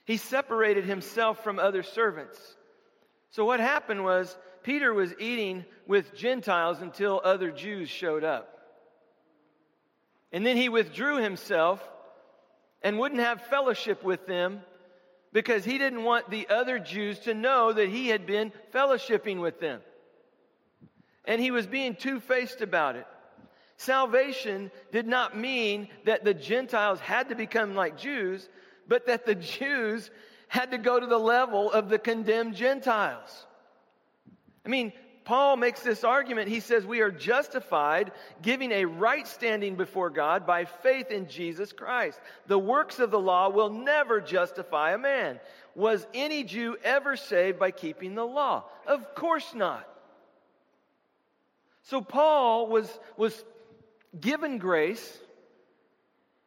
He 0.06 0.18
separated 0.18 0.86
himself 0.86 1.44
from 1.44 1.60
other 1.60 1.84
servants. 1.84 2.40
So, 3.32 3.46
what 3.46 3.60
happened 3.60 4.04
was 4.04 4.36
Peter 4.64 4.94
was 4.94 5.14
eating 5.20 5.66
with 5.88 6.16
Gentiles 6.16 6.82
until 6.82 7.22
other 7.24 7.52
Jews 7.52 7.90
showed 7.90 8.24
up. 8.24 8.55
And 10.32 10.46
then 10.46 10.58
he 10.58 10.70
withdrew 10.70 11.18
himself 11.18 11.82
and 12.82 13.00
wouldn't 13.00 13.22
have 13.22 13.42
fellowship 13.44 14.04
with 14.04 14.28
them 14.28 14.62
because 15.32 15.66
he 15.66 15.78
didn't 15.78 16.04
want 16.04 16.30
the 16.30 16.48
other 16.50 16.80
Jews 16.80 17.20
to 17.20 17.34
know 17.34 17.74
that 17.74 17.90
he 17.90 18.08
had 18.08 18.26
been 18.26 18.54
fellowshipping 18.74 19.42
with 19.42 19.60
them. 19.60 19.82
And 21.26 21.42
he 21.42 21.52
was 21.52 21.68
being 21.68 21.96
two 21.96 22.20
faced 22.20 22.62
about 22.62 22.96
it. 22.96 23.08
Salvation 23.78 24.72
did 24.92 25.08
not 25.08 25.38
mean 25.38 25.90
that 26.06 26.24
the 26.24 26.34
Gentiles 26.34 27.00
had 27.00 27.30
to 27.30 27.36
become 27.36 27.76
like 27.76 27.98
Jews, 27.98 28.48
but 28.88 29.08
that 29.08 29.26
the 29.26 29.36
Jews 29.58 30.10
had 30.48 30.72
to 30.72 30.78
go 30.78 31.00
to 31.00 31.06
the 31.06 31.18
level 31.18 31.72
of 31.72 31.90
the 31.90 32.00
condemned 32.00 32.56
Gentiles. 32.56 33.46
I 34.66 34.70
mean, 34.70 34.94
Paul 35.26 35.58
makes 35.58 35.82
this 35.82 36.04
argument. 36.04 36.50
He 36.50 36.60
says 36.60 36.86
we 36.86 37.02
are 37.02 37.12
justified, 37.12 38.12
giving 38.44 38.72
a 38.72 38.86
right 38.86 39.28
standing 39.28 39.76
before 39.76 40.12
God 40.12 40.46
by 40.46 40.66
faith 40.66 41.10
in 41.10 41.28
Jesus 41.28 41.74
Christ. 41.74 42.20
The 42.46 42.60
works 42.60 43.00
of 43.00 43.10
the 43.10 43.20
law 43.20 43.50
will 43.50 43.72
never 43.72 44.22
justify 44.22 44.94
a 44.94 45.00
man. 45.00 45.40
Was 45.74 46.06
any 46.14 46.44
Jew 46.44 46.78
ever 46.84 47.18
saved 47.18 47.60
by 47.60 47.72
keeping 47.72 48.14
the 48.14 48.26
law? 48.26 48.66
Of 48.86 49.16
course 49.16 49.54
not. 49.56 49.90
So 51.82 52.02
Paul 52.02 52.68
was, 52.68 52.88
was 53.18 53.44
given 54.20 54.60
grace 54.60 55.20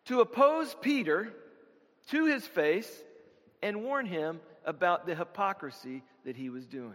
to 0.07 0.21
oppose 0.21 0.75
Peter 0.81 1.33
to 2.11 2.27
his 2.27 2.47
face 2.47 2.91
and 3.61 3.83
warn 3.83 4.07
him 4.07 4.41
about 4.65 5.05
the 5.05 5.17
hypocrisy 5.17 6.03
that 6.25 6.37
he 6.37 6.49
was 6.49 6.65
doing. 6.65 6.95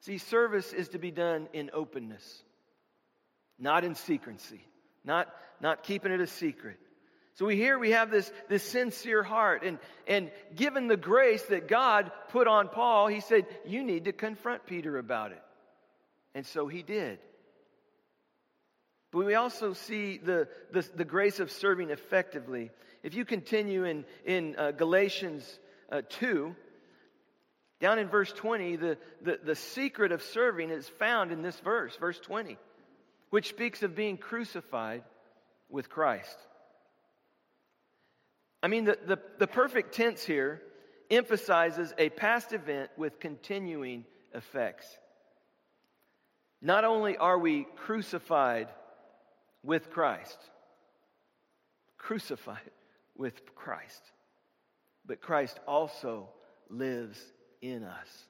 See, 0.00 0.18
service 0.18 0.72
is 0.72 0.88
to 0.90 0.98
be 0.98 1.10
done 1.10 1.48
in 1.52 1.70
openness, 1.72 2.42
not 3.58 3.84
in 3.84 3.94
secrecy, 3.94 4.60
not, 5.04 5.28
not 5.60 5.82
keeping 5.82 6.12
it 6.12 6.20
a 6.20 6.26
secret. 6.26 6.78
So 7.34 7.46
we 7.46 7.56
here 7.56 7.78
we 7.78 7.92
have 7.92 8.10
this, 8.10 8.30
this 8.48 8.64
sincere 8.64 9.22
heart. 9.22 9.62
And, 9.62 9.78
and 10.06 10.30
given 10.56 10.88
the 10.88 10.96
grace 10.96 11.42
that 11.44 11.68
God 11.68 12.10
put 12.30 12.48
on 12.48 12.68
Paul, 12.68 13.06
he 13.06 13.20
said, 13.20 13.46
You 13.64 13.84
need 13.84 14.06
to 14.06 14.12
confront 14.12 14.66
Peter 14.66 14.98
about 14.98 15.32
it. 15.32 15.42
And 16.34 16.44
so 16.44 16.66
he 16.66 16.82
did. 16.82 17.18
But 19.10 19.24
we 19.24 19.34
also 19.34 19.72
see 19.72 20.18
the, 20.18 20.48
the, 20.72 20.86
the 20.94 21.04
grace 21.04 21.40
of 21.40 21.50
serving 21.50 21.90
effectively. 21.90 22.70
If 23.02 23.14
you 23.14 23.24
continue 23.24 23.84
in, 23.84 24.04
in 24.26 24.56
uh, 24.56 24.72
Galatians 24.72 25.60
uh, 25.90 26.02
2, 26.08 26.54
down 27.80 27.98
in 27.98 28.08
verse 28.08 28.32
20, 28.32 28.76
the, 28.76 28.98
the, 29.22 29.38
the 29.44 29.54
secret 29.54 30.10
of 30.12 30.22
serving 30.22 30.70
is 30.70 30.88
found 30.88 31.30
in 31.30 31.42
this 31.42 31.58
verse, 31.60 31.94
verse 31.96 32.18
20, 32.18 32.58
which 33.30 33.48
speaks 33.48 33.82
of 33.82 33.94
being 33.94 34.16
crucified 34.16 35.02
with 35.68 35.88
Christ. 35.88 36.36
I 38.62 38.68
mean, 38.68 38.84
the, 38.84 38.98
the, 39.06 39.18
the 39.38 39.46
perfect 39.46 39.94
tense 39.94 40.24
here 40.24 40.60
emphasizes 41.10 41.94
a 41.96 42.08
past 42.08 42.52
event 42.52 42.90
with 42.96 43.20
continuing 43.20 44.04
effects. 44.34 44.86
Not 46.60 46.84
only 46.84 47.16
are 47.16 47.38
we 47.38 47.66
crucified 47.76 48.68
with 49.62 49.90
Christ, 49.90 50.38
crucified 51.96 52.58
with 53.16 53.54
Christ, 53.54 54.02
but 55.06 55.20
Christ 55.20 55.58
also 55.66 56.28
lives 56.68 57.20
in 57.60 57.84
us. 57.84 58.24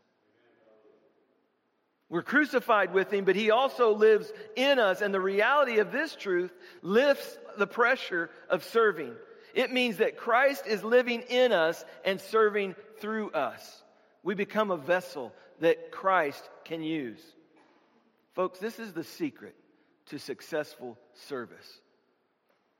We're 2.10 2.22
crucified 2.22 2.94
with 2.94 3.12
him, 3.12 3.24
but 3.24 3.36
he 3.36 3.50
also 3.50 3.94
lives 3.94 4.32
in 4.56 4.78
us. 4.78 5.02
And 5.02 5.12
the 5.12 5.20
reality 5.20 5.78
of 5.78 5.92
this 5.92 6.16
truth 6.16 6.50
lifts 6.80 7.36
the 7.58 7.66
pressure 7.66 8.30
of 8.48 8.64
serving. 8.64 9.14
It 9.54 9.72
means 9.72 9.98
that 9.98 10.16
Christ 10.16 10.66
is 10.66 10.82
living 10.82 11.22
in 11.28 11.52
us 11.52 11.84
and 12.04 12.20
serving 12.20 12.76
through 13.00 13.30
us. 13.32 13.82
We 14.22 14.34
become 14.34 14.70
a 14.70 14.76
vessel 14.76 15.34
that 15.60 15.90
Christ 15.90 16.48
can 16.64 16.82
use. 16.82 17.20
Folks, 18.34 18.58
this 18.58 18.78
is 18.78 18.92
the 18.92 19.04
secret 19.04 19.54
to 20.06 20.18
successful 20.18 20.96
service. 21.26 21.80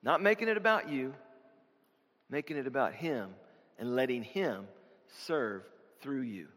Not 0.03 0.23
making 0.23 0.49
it 0.49 0.57
about 0.57 0.89
you, 0.89 1.15
making 2.31 2.57
it 2.57 2.67
about 2.67 2.95
Him 2.95 3.31
and 3.79 3.95
letting 3.95 4.23
Him 4.23 4.67
serve 5.27 5.63
through 6.01 6.23
you. 6.23 6.49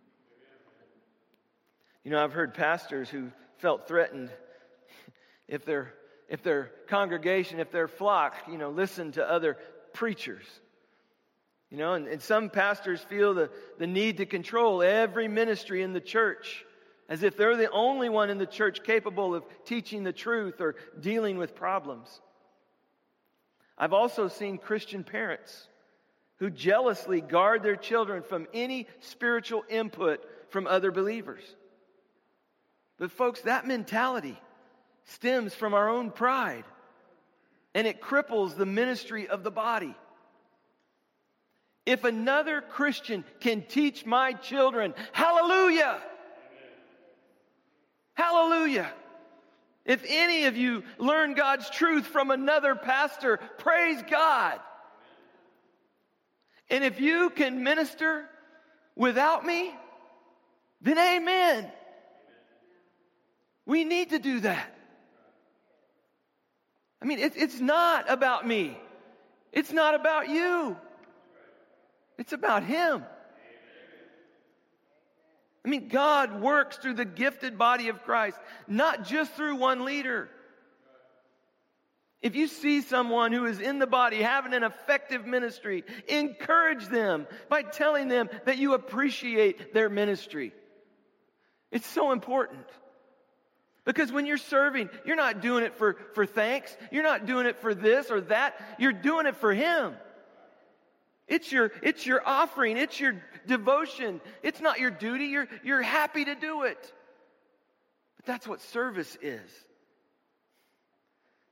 You 2.03 2.11
know, 2.11 2.23
I've 2.23 2.33
heard 2.33 2.53
pastors 2.53 3.09
who 3.09 3.31
felt 3.57 3.87
threatened 3.87 4.31
if 5.47 5.65
their 5.65 5.93
if 6.27 6.41
their 6.43 6.71
congregation, 6.87 7.59
if 7.59 7.71
their 7.71 7.89
flock, 7.89 8.35
you 8.49 8.57
know, 8.57 8.69
listen 8.69 9.11
to 9.13 9.29
other 9.29 9.57
preachers. 9.93 10.45
You 11.69 11.77
know, 11.77 11.93
and, 11.93 12.07
and 12.07 12.21
some 12.21 12.49
pastors 12.49 13.01
feel 13.01 13.33
the, 13.33 13.49
the 13.77 13.87
need 13.87 14.17
to 14.17 14.25
control 14.25 14.81
every 14.81 15.27
ministry 15.27 15.81
in 15.81 15.91
the 15.91 15.99
church 15.99 16.65
as 17.09 17.23
if 17.23 17.35
they're 17.35 17.57
the 17.57 17.69
only 17.71 18.07
one 18.07 18.29
in 18.29 18.37
the 18.37 18.45
church 18.45 18.83
capable 18.83 19.35
of 19.35 19.43
teaching 19.65 20.05
the 20.05 20.13
truth 20.13 20.61
or 20.61 20.75
dealing 21.01 21.37
with 21.37 21.53
problems. 21.53 22.21
I've 23.77 23.91
also 23.91 24.29
seen 24.29 24.57
Christian 24.57 25.03
parents 25.03 25.67
who 26.41 26.49
jealously 26.49 27.21
guard 27.21 27.61
their 27.61 27.75
children 27.75 28.23
from 28.23 28.47
any 28.51 28.87
spiritual 28.99 29.63
input 29.69 30.25
from 30.49 30.65
other 30.65 30.91
believers. 30.91 31.43
But, 32.97 33.11
folks, 33.11 33.41
that 33.41 33.67
mentality 33.67 34.41
stems 35.05 35.53
from 35.53 35.75
our 35.75 35.87
own 35.87 36.09
pride 36.09 36.63
and 37.75 37.85
it 37.85 38.01
cripples 38.01 38.57
the 38.57 38.65
ministry 38.65 39.27
of 39.27 39.43
the 39.43 39.51
body. 39.51 39.93
If 41.85 42.05
another 42.05 42.61
Christian 42.61 43.23
can 43.39 43.61
teach 43.61 44.03
my 44.03 44.33
children, 44.33 44.95
hallelujah! 45.11 46.01
Hallelujah! 48.15 48.91
If 49.85 50.03
any 50.07 50.45
of 50.45 50.57
you 50.57 50.85
learn 50.97 51.35
God's 51.35 51.69
truth 51.69 52.07
from 52.07 52.31
another 52.31 52.73
pastor, 52.73 53.37
praise 53.59 54.01
God. 54.09 54.59
And 56.71 56.85
if 56.85 57.01
you 57.01 57.29
can 57.29 57.63
minister 57.63 58.25
without 58.95 59.45
me, 59.45 59.75
then 60.81 60.97
amen. 60.97 61.69
We 63.65 63.83
need 63.83 64.11
to 64.11 64.19
do 64.19 64.39
that. 64.39 64.73
I 67.01 67.05
mean, 67.05 67.19
it, 67.19 67.33
it's 67.35 67.59
not 67.59 68.09
about 68.09 68.47
me. 68.47 68.77
It's 69.51 69.73
not 69.73 69.95
about 69.95 70.29
you. 70.29 70.77
It's 72.17 72.31
about 72.31 72.63
Him. 72.63 73.03
I 75.65 75.69
mean, 75.69 75.89
God 75.89 76.41
works 76.41 76.77
through 76.77 76.93
the 76.93 77.05
gifted 77.05 77.57
body 77.57 77.89
of 77.89 78.03
Christ, 78.03 78.37
not 78.67 79.03
just 79.03 79.33
through 79.33 79.57
one 79.57 79.83
leader. 79.83 80.29
If 82.21 82.35
you 82.35 82.47
see 82.47 82.81
someone 82.81 83.31
who 83.31 83.45
is 83.45 83.59
in 83.59 83.79
the 83.79 83.87
body 83.87 84.17
having 84.17 84.53
an 84.53 84.63
effective 84.63 85.25
ministry, 85.25 85.83
encourage 86.07 86.87
them 86.87 87.25
by 87.49 87.63
telling 87.63 88.09
them 88.09 88.29
that 88.45 88.59
you 88.59 88.75
appreciate 88.75 89.73
their 89.73 89.89
ministry. 89.89 90.53
It's 91.71 91.87
so 91.87 92.11
important. 92.11 92.65
Because 93.85 94.11
when 94.11 94.27
you're 94.27 94.37
serving, 94.37 94.89
you're 95.05 95.15
not 95.15 95.41
doing 95.41 95.63
it 95.63 95.75
for, 95.77 95.97
for 96.13 96.27
thanks. 96.27 96.75
You're 96.91 97.03
not 97.03 97.25
doing 97.25 97.47
it 97.47 97.57
for 97.57 97.73
this 97.73 98.11
or 98.11 98.21
that. 98.21 98.53
You're 98.77 98.93
doing 98.93 99.25
it 99.25 99.37
for 99.37 99.53
Him. 99.53 99.95
It's 101.27 101.51
your, 101.51 101.71
it's 101.81 102.05
your 102.05 102.21
offering. 102.23 102.77
It's 102.77 102.99
your 102.99 103.23
devotion. 103.47 104.21
It's 104.43 104.61
not 104.61 104.79
your 104.79 104.91
duty. 104.91 105.25
You're, 105.25 105.47
you're 105.63 105.81
happy 105.81 106.25
to 106.25 106.35
do 106.35 106.63
it. 106.63 106.93
But 108.17 108.25
that's 108.25 108.47
what 108.47 108.61
service 108.61 109.17
is. 109.23 109.49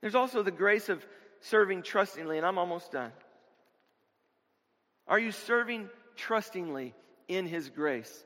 There's 0.02 0.16
also 0.16 0.44
the 0.44 0.52
grace 0.52 0.90
of 0.90 1.06
serving 1.42 1.84
trustingly, 1.84 2.38
and 2.38 2.46
I'm 2.46 2.58
almost 2.58 2.92
done. 2.92 3.12
Are 5.08 5.20
you 5.20 5.32
serving 5.32 5.90
trustingly 6.16 6.94
in 7.28 7.48
His 7.48 7.70
grace? 7.70 8.26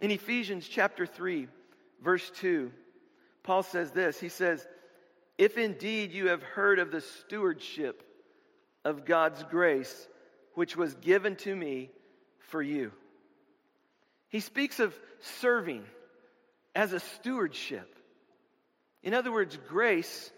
In 0.00 0.10
Ephesians 0.10 0.66
chapter 0.68 1.06
3, 1.06 1.48
verse 2.02 2.30
2, 2.36 2.72
Paul 3.42 3.62
says 3.62 3.92
this 3.92 4.18
He 4.18 4.28
says, 4.28 4.66
If 5.38 5.56
indeed 5.56 6.12
you 6.12 6.28
have 6.28 6.42
heard 6.42 6.78
of 6.78 6.90
the 6.90 7.00
stewardship 7.00 8.02
of 8.84 9.04
God's 9.04 9.42
grace, 9.44 10.08
which 10.54 10.76
was 10.76 10.94
given 10.94 11.36
to 11.36 11.54
me 11.54 11.90
for 12.38 12.62
you. 12.62 12.92
He 14.28 14.40
speaks 14.40 14.80
of 14.80 14.98
serving 15.40 15.84
as 16.74 16.92
a 16.92 17.00
stewardship. 17.00 17.94
In 19.02 19.14
other 19.14 19.32
words, 19.32 19.58
grace 19.68 20.30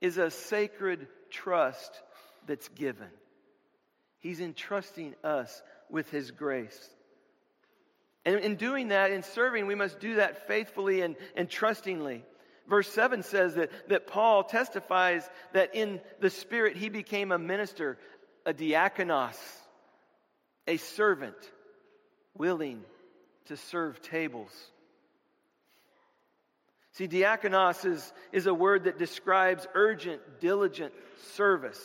is 0.00 0.18
a 0.18 0.30
sacred 0.30 1.06
trust 1.30 2.00
that's 2.46 2.68
given. 2.68 3.08
He's 4.18 4.40
entrusting 4.40 5.14
us 5.22 5.62
with 5.90 6.10
His 6.10 6.30
grace. 6.30 6.90
And 8.24 8.40
in 8.40 8.56
doing 8.56 8.88
that, 8.88 9.10
in 9.10 9.22
serving, 9.22 9.66
we 9.66 9.74
must 9.74 10.00
do 10.00 10.16
that 10.16 10.46
faithfully 10.46 11.00
and, 11.00 11.16
and 11.34 11.48
trustingly. 11.48 12.24
Verse 12.68 12.88
7 12.92 13.22
says 13.22 13.54
that, 13.54 13.70
that 13.88 14.06
Paul 14.06 14.44
testifies 14.44 15.28
that 15.54 15.74
in 15.74 16.00
the 16.20 16.28
Spirit 16.28 16.76
he 16.76 16.90
became 16.90 17.32
a 17.32 17.38
minister, 17.38 17.96
a 18.44 18.52
diakonos, 18.52 19.38
a 20.66 20.76
servant, 20.76 21.36
willing 22.36 22.82
to 23.46 23.56
serve 23.56 24.02
tables. 24.02 24.52
See, 26.92 27.06
diakonos 27.06 27.84
is, 27.84 28.12
is 28.32 28.46
a 28.46 28.54
word 28.54 28.84
that 28.84 28.98
describes 28.98 29.66
urgent, 29.74 30.20
diligent 30.40 30.92
service 31.34 31.80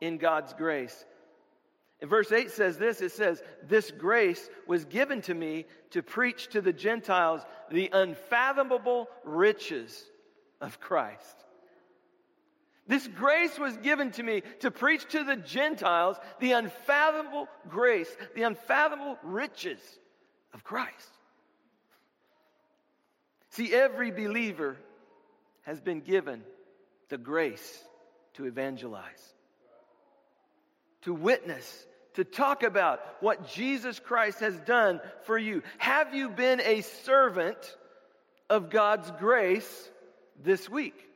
in 0.00 0.18
God's 0.18 0.52
grace. 0.54 1.04
And 2.00 2.08
verse 2.08 2.32
8 2.32 2.50
says 2.50 2.78
this 2.78 3.00
it 3.00 3.12
says, 3.12 3.42
This 3.62 3.90
grace 3.90 4.48
was 4.66 4.84
given 4.86 5.20
to 5.22 5.34
me 5.34 5.66
to 5.90 6.02
preach 6.02 6.48
to 6.48 6.60
the 6.60 6.72
Gentiles 6.72 7.42
the 7.70 7.90
unfathomable 7.92 9.08
riches 9.24 10.02
of 10.60 10.80
Christ. 10.80 11.36
This 12.86 13.06
grace 13.06 13.56
was 13.58 13.76
given 13.76 14.10
to 14.12 14.22
me 14.22 14.42
to 14.60 14.70
preach 14.70 15.06
to 15.10 15.22
the 15.22 15.36
Gentiles 15.36 16.16
the 16.40 16.52
unfathomable 16.52 17.46
grace, 17.68 18.08
the 18.34 18.42
unfathomable 18.42 19.16
riches 19.22 19.80
of 20.52 20.64
Christ. 20.64 21.08
See, 23.50 23.72
every 23.72 24.10
believer 24.10 24.76
has 25.62 25.80
been 25.80 26.00
given 26.00 26.42
the 27.08 27.18
grace 27.18 27.84
to 28.34 28.46
evangelize, 28.46 29.34
to 31.02 31.12
witness 31.12 31.86
to 32.14 32.24
talk 32.24 32.62
about 32.62 33.00
what 33.20 33.48
Jesus 33.48 33.98
Christ 33.98 34.40
has 34.40 34.58
done 34.60 35.00
for 35.24 35.38
you. 35.38 35.62
Have 35.78 36.14
you 36.14 36.28
been 36.28 36.60
a 36.60 36.82
servant 36.82 37.76
of 38.48 38.70
God's 38.70 39.10
grace 39.12 39.90
this 40.42 40.68
week? 40.68 41.06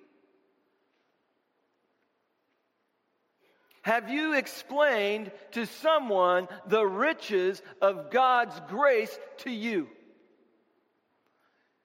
Have 3.82 4.09
you 4.09 4.35
explained 4.35 5.30
to 5.53 5.66
someone 5.66 6.49
the 6.66 6.87
riches 6.87 7.61
of 7.82 8.11
God's 8.11 8.59
grace 8.68 9.16
to 9.39 9.51
you? 9.51 9.89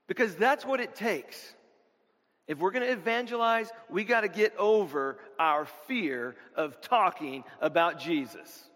Because 0.09 0.35
that's 0.35 0.65
what 0.65 0.81
it 0.81 0.95
takes. 0.95 1.37
If 2.47 2.59
we're 2.59 2.71
going 2.71 2.85
to 2.85 2.91
evangelize, 2.91 3.71
we 3.89 4.03
got 4.03 4.21
to 4.21 4.27
get 4.27 4.57
over 4.57 5.17
our 5.39 5.65
fear 5.87 6.35
of 6.55 6.81
talking 6.81 7.45
about 7.61 8.01
Jesus. 8.01 8.69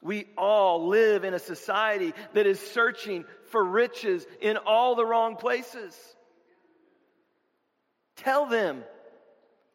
We 0.00 0.26
all 0.38 0.86
live 0.86 1.24
in 1.24 1.34
a 1.34 1.40
society 1.40 2.12
that 2.34 2.46
is 2.46 2.60
searching 2.60 3.24
for 3.50 3.64
riches 3.64 4.24
in 4.40 4.56
all 4.58 4.94
the 4.94 5.04
wrong 5.04 5.34
places. 5.34 5.98
Tell 8.16 8.46
them 8.46 8.84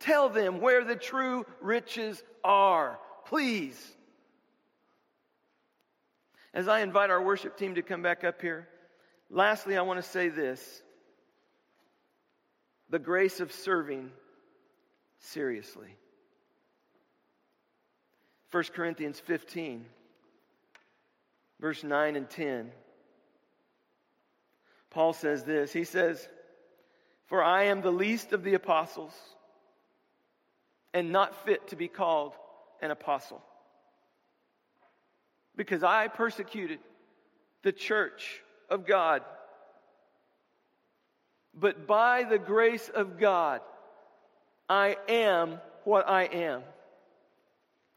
Tell 0.01 0.29
them 0.29 0.61
where 0.61 0.83
the 0.83 0.95
true 0.95 1.45
riches 1.61 2.21
are, 2.43 2.99
please. 3.25 3.79
As 6.53 6.67
I 6.67 6.81
invite 6.81 7.09
our 7.09 7.21
worship 7.21 7.57
team 7.57 7.75
to 7.75 7.81
come 7.81 8.01
back 8.01 8.23
up 8.23 8.41
here, 8.41 8.67
lastly, 9.29 9.77
I 9.77 9.81
want 9.81 10.03
to 10.03 10.09
say 10.09 10.29
this 10.29 10.81
the 12.89 12.99
grace 12.99 13.39
of 13.39 13.51
serving 13.53 14.11
seriously. 15.19 15.95
1 18.51 18.63
Corinthians 18.75 19.17
15, 19.19 19.85
verse 21.61 21.83
9 21.85 22.15
and 22.17 22.29
10. 22.29 22.71
Paul 24.89 25.13
says 25.13 25.45
this 25.45 25.71
He 25.71 25.85
says, 25.85 26.27
For 27.27 27.41
I 27.41 27.63
am 27.63 27.81
the 27.81 27.91
least 27.91 28.33
of 28.33 28.43
the 28.43 28.55
apostles 28.55 29.13
and 30.93 31.11
not 31.11 31.45
fit 31.45 31.69
to 31.69 31.77
be 31.77 31.87
called 31.87 32.33
an 32.81 32.91
apostle. 32.91 33.41
Because 35.61 35.83
I 35.83 36.07
persecuted 36.07 36.79
the 37.61 37.71
church 37.71 38.41
of 38.67 38.87
God. 38.87 39.21
But 41.53 41.85
by 41.85 42.23
the 42.23 42.39
grace 42.39 42.89
of 42.89 43.19
God, 43.19 43.61
I 44.67 44.97
am 45.07 45.59
what 45.83 46.09
I 46.09 46.23
am. 46.23 46.63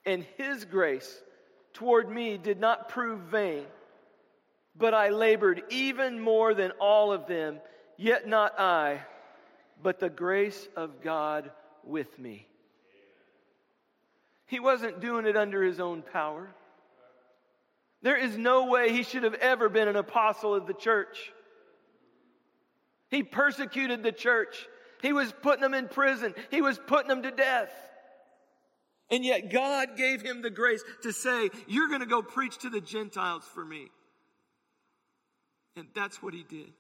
And 0.05 0.27
His 0.37 0.67
grace 0.67 1.23
toward 1.73 2.11
me 2.11 2.37
did 2.37 2.61
not 2.61 2.91
prove 2.91 3.21
vain, 3.21 3.65
but 4.77 4.93
I 4.93 5.09
labored 5.09 5.62
even 5.71 6.21
more 6.21 6.53
than 6.53 6.71
all 6.73 7.15
of 7.15 7.27
them, 7.27 7.61
yet 7.97 8.29
not 8.29 8.61
I, 8.61 9.01
but 9.83 10.01
the 10.01 10.11
grace 10.11 10.69
of 10.77 11.01
God 11.01 11.51
with 11.83 12.19
me. 12.19 12.47
He 14.49 14.61
wasn't 14.61 15.01
doing 15.01 15.25
it 15.25 15.35
under 15.35 15.62
his 15.62 15.81
own 15.81 16.03
power. 16.03 16.55
There 18.05 18.18
is 18.18 18.36
no 18.36 18.66
way 18.66 18.92
he 18.92 19.02
should 19.02 19.22
have 19.22 19.32
ever 19.32 19.70
been 19.70 19.88
an 19.88 19.96
apostle 19.96 20.55
of 20.55 20.66
the 20.66 20.74
church. 20.74 21.32
He 23.11 23.22
persecuted 23.22 24.02
the 24.02 24.12
church. 24.12 24.68
He 25.00 25.14
was 25.14 25.32
putting 25.40 25.62
them 25.62 25.72
in 25.72 25.88
prison. 25.88 26.34
He 26.50 26.61
was 26.61 26.78
putting 26.86 27.09
them 27.09 27.22
to 27.22 27.30
death. 27.30 27.70
And 29.11 29.24
yet 29.24 29.50
God 29.50 29.96
gave 29.96 30.20
him 30.20 30.42
the 30.42 30.50
grace 30.50 30.84
to 31.02 31.14
say, 31.14 31.48
You're 31.66 31.88
going 31.88 32.00
to 32.00 32.07
go 32.07 32.20
preach 32.20 32.59
to 32.59 32.68
the 32.68 32.82
Gentiles 32.82 33.44
for 33.55 33.64
me. 33.64 33.88
And 35.74 35.86
that's 35.94 36.22
what 36.22 36.34
he 36.34 36.42
did. 36.42 36.72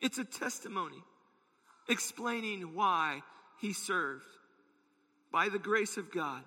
It's 0.00 0.18
a 0.18 0.24
testimony 0.24 1.02
explaining 1.88 2.74
why 2.74 3.22
he 3.60 3.72
served. 3.72 4.26
By 5.30 5.48
the 5.48 5.60
grace 5.60 5.96
of 5.96 6.10
God, 6.10 6.42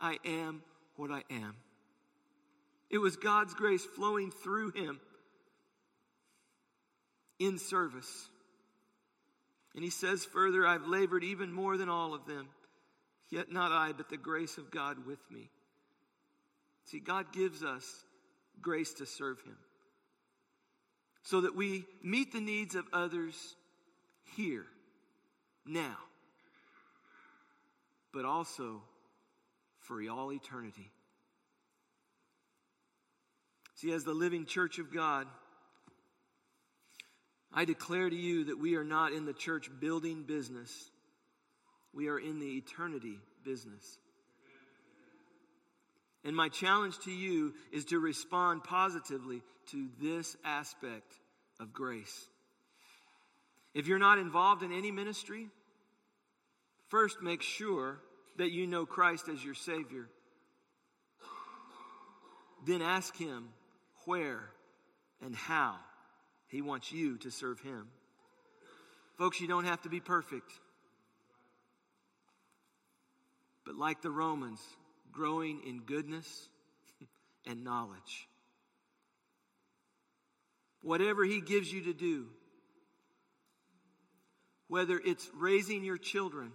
I 0.00 0.18
am 0.24 0.62
what 0.96 1.10
I 1.10 1.22
am. 1.30 1.56
It 2.90 2.98
was 2.98 3.16
God's 3.16 3.54
grace 3.54 3.84
flowing 3.84 4.30
through 4.30 4.72
him 4.72 5.00
in 7.38 7.58
service. 7.58 8.28
And 9.74 9.82
he 9.82 9.90
says 9.90 10.24
further, 10.24 10.66
I've 10.66 10.86
labored 10.86 11.24
even 11.24 11.52
more 11.52 11.76
than 11.76 11.88
all 11.88 12.14
of 12.14 12.26
them, 12.26 12.48
yet 13.30 13.50
not 13.50 13.72
I, 13.72 13.92
but 13.92 14.10
the 14.10 14.18
grace 14.18 14.58
of 14.58 14.70
God 14.70 15.06
with 15.06 15.18
me. 15.30 15.48
See, 16.84 17.00
God 17.00 17.32
gives 17.32 17.62
us 17.62 17.86
grace 18.60 18.92
to 18.94 19.06
serve 19.06 19.40
him 19.40 19.56
so 21.22 21.40
that 21.40 21.56
we 21.56 21.86
meet 22.02 22.32
the 22.32 22.40
needs 22.40 22.74
of 22.74 22.84
others 22.92 23.56
here, 24.36 24.66
now 25.64 25.96
but 28.12 28.24
also 28.24 28.82
for 29.82 30.00
all 30.10 30.32
eternity. 30.32 30.90
See, 33.74 33.92
as 33.92 34.04
the 34.04 34.14
living 34.14 34.46
church 34.46 34.78
of 34.78 34.92
God, 34.92 35.26
I 37.52 37.64
declare 37.64 38.08
to 38.08 38.16
you 38.16 38.44
that 38.44 38.58
we 38.58 38.76
are 38.76 38.84
not 38.84 39.12
in 39.12 39.24
the 39.24 39.32
church 39.32 39.68
building 39.80 40.22
business. 40.22 40.90
We 41.92 42.08
are 42.08 42.18
in 42.18 42.38
the 42.38 42.56
eternity 42.56 43.18
business. 43.44 43.98
And 46.24 46.36
my 46.36 46.48
challenge 46.48 46.98
to 47.00 47.10
you 47.10 47.54
is 47.72 47.86
to 47.86 47.98
respond 47.98 48.62
positively 48.64 49.42
to 49.70 49.88
this 50.00 50.36
aspect 50.44 51.12
of 51.60 51.72
grace. 51.72 52.26
If 53.74 53.88
you're 53.88 53.98
not 53.98 54.18
involved 54.18 54.62
in 54.62 54.72
any 54.72 54.92
ministry, 54.92 55.48
First, 56.92 57.22
make 57.22 57.40
sure 57.40 58.02
that 58.36 58.50
you 58.50 58.66
know 58.66 58.86
Christ 58.86 59.28
as 59.28 59.44
your 59.44 59.54
Savior. 59.54 60.08
Then 62.64 62.82
ask 62.82 63.16
Him 63.16 63.48
where 64.04 64.48
and 65.24 65.34
how 65.34 65.76
He 66.48 66.62
wants 66.62 66.92
you 66.92 67.18
to 67.18 67.30
serve 67.30 67.60
Him. 67.60 67.88
Folks, 69.18 69.40
you 69.40 69.48
don't 69.48 69.64
have 69.64 69.82
to 69.82 69.88
be 69.88 70.00
perfect. 70.00 70.50
But 73.64 73.76
like 73.76 74.02
the 74.02 74.10
Romans, 74.10 74.60
growing 75.12 75.60
in 75.66 75.80
goodness 75.80 76.48
and 77.46 77.62
knowledge. 77.62 78.28
Whatever 80.82 81.24
He 81.24 81.40
gives 81.40 81.72
you 81.72 81.84
to 81.84 81.92
do, 81.92 82.26
whether 84.68 84.98
it's 84.98 85.28
raising 85.34 85.84
your 85.84 85.98
children, 85.98 86.50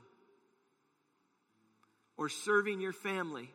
or 2.18 2.30
serving 2.30 2.82
your 2.82 2.94
family 2.94 3.50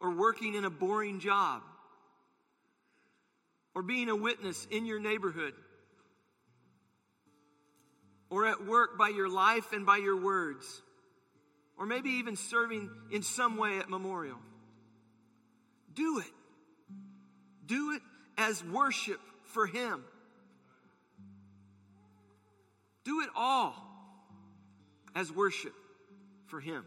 or 0.00 0.10
working 0.10 0.54
in 0.54 0.64
a 0.64 0.70
boring 0.70 1.20
job 1.20 1.62
or 3.74 3.82
being 3.82 4.08
a 4.08 4.16
witness 4.16 4.66
in 4.70 4.86
your 4.86 4.98
neighborhood 4.98 5.54
or 8.30 8.46
at 8.46 8.66
work 8.66 8.98
by 8.98 9.08
your 9.08 9.28
life 9.28 9.72
and 9.72 9.86
by 9.86 9.96
your 9.96 10.20
words 10.20 10.82
or 11.78 11.86
maybe 11.86 12.10
even 12.10 12.34
serving 12.36 12.90
in 13.12 13.22
some 13.22 13.56
way 13.56 13.78
at 13.78 13.88
memorial. 13.88 14.38
Do 15.94 16.18
it. 16.18 16.32
Do 17.66 17.92
it 17.92 18.02
as 18.36 18.64
worship 18.64 19.20
for 19.44 19.66
him. 19.66 20.04
Do 23.04 23.20
it 23.20 23.28
all 23.36 23.74
as 25.14 25.32
worship 25.32 25.72
for 26.48 26.60
Him. 26.60 26.84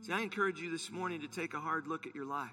See, 0.00 0.12
I 0.12 0.20
encourage 0.20 0.60
you 0.60 0.70
this 0.70 0.90
morning 0.90 1.20
to 1.20 1.28
take 1.28 1.54
a 1.54 1.60
hard 1.60 1.86
look 1.86 2.06
at 2.06 2.14
your 2.14 2.24
life. 2.24 2.50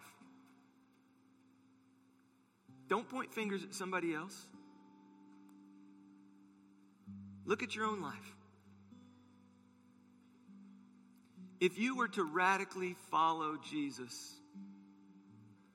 Don't 2.88 3.08
point 3.08 3.34
fingers 3.34 3.64
at 3.64 3.74
somebody 3.74 4.14
else. 4.14 4.36
Look 7.46 7.64
at 7.64 7.76
your 7.76 7.86
own 7.86 8.02
life. 8.02 8.36
If 11.60 11.78
you 11.78 11.96
were 11.96 12.08
to 12.10 12.24
radically 12.24 12.96
follow 13.12 13.56
Jesus, 13.70 14.34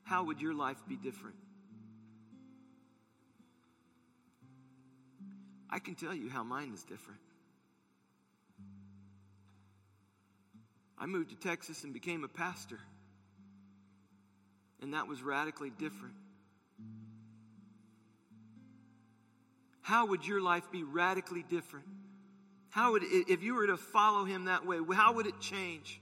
how 0.03 0.25
would 0.25 0.41
your 0.41 0.55
life 0.55 0.79
be 0.89 0.97
different? 0.97 1.37
I 5.71 5.79
can 5.79 5.95
tell 5.95 6.15
you 6.15 6.29
how 6.29 6.43
mine 6.43 6.73
is 6.75 6.83
different. 6.85 7.21
I 10.99 11.07
moved 11.07 11.31
to 11.31 11.37
Texas 11.37 11.85
and 11.85 11.93
became 11.93 12.25
a 12.25 12.29
pastor. 12.29 12.79
And 14.81 14.95
that 14.95 15.07
was 15.07 15.23
radically 15.23 15.71
different. 15.71 16.15
How 19.83 20.07
would 20.07 20.27
your 20.27 20.41
life 20.41 20.71
be 20.73 20.83
radically 20.83 21.45
different? 21.49 21.87
How 22.71 22.93
would 22.93 23.03
it, 23.03 23.29
if 23.29 23.43
you 23.43 23.55
were 23.55 23.69
to 23.69 23.77
follow 23.77 24.25
him 24.25 24.47
that 24.47 24.67
way, 24.67 24.79
how 24.95 25.15
would 25.15 25.27
it 25.27 25.41
change? 25.41 26.01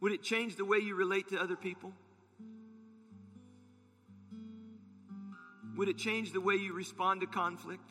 Would 0.00 0.12
it 0.12 0.22
change 0.22 0.56
the 0.56 0.64
way 0.64 0.78
you 0.78 0.94
relate 0.94 1.28
to 1.28 1.38
other 1.38 1.56
people? 1.56 1.92
Would 5.76 5.88
it 5.88 5.98
change 5.98 6.32
the 6.32 6.40
way 6.40 6.54
you 6.54 6.72
respond 6.72 7.20
to 7.20 7.26
conflict? 7.26 7.88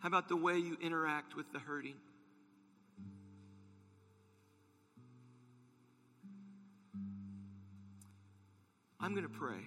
How 0.00 0.08
about 0.08 0.28
the 0.28 0.36
way 0.36 0.58
you 0.58 0.76
interact 0.82 1.36
with 1.36 1.52
the 1.52 1.60
hurting? 1.60 1.94
I'm 9.02 9.12
going 9.14 9.26
to 9.26 9.28
pray. 9.28 9.58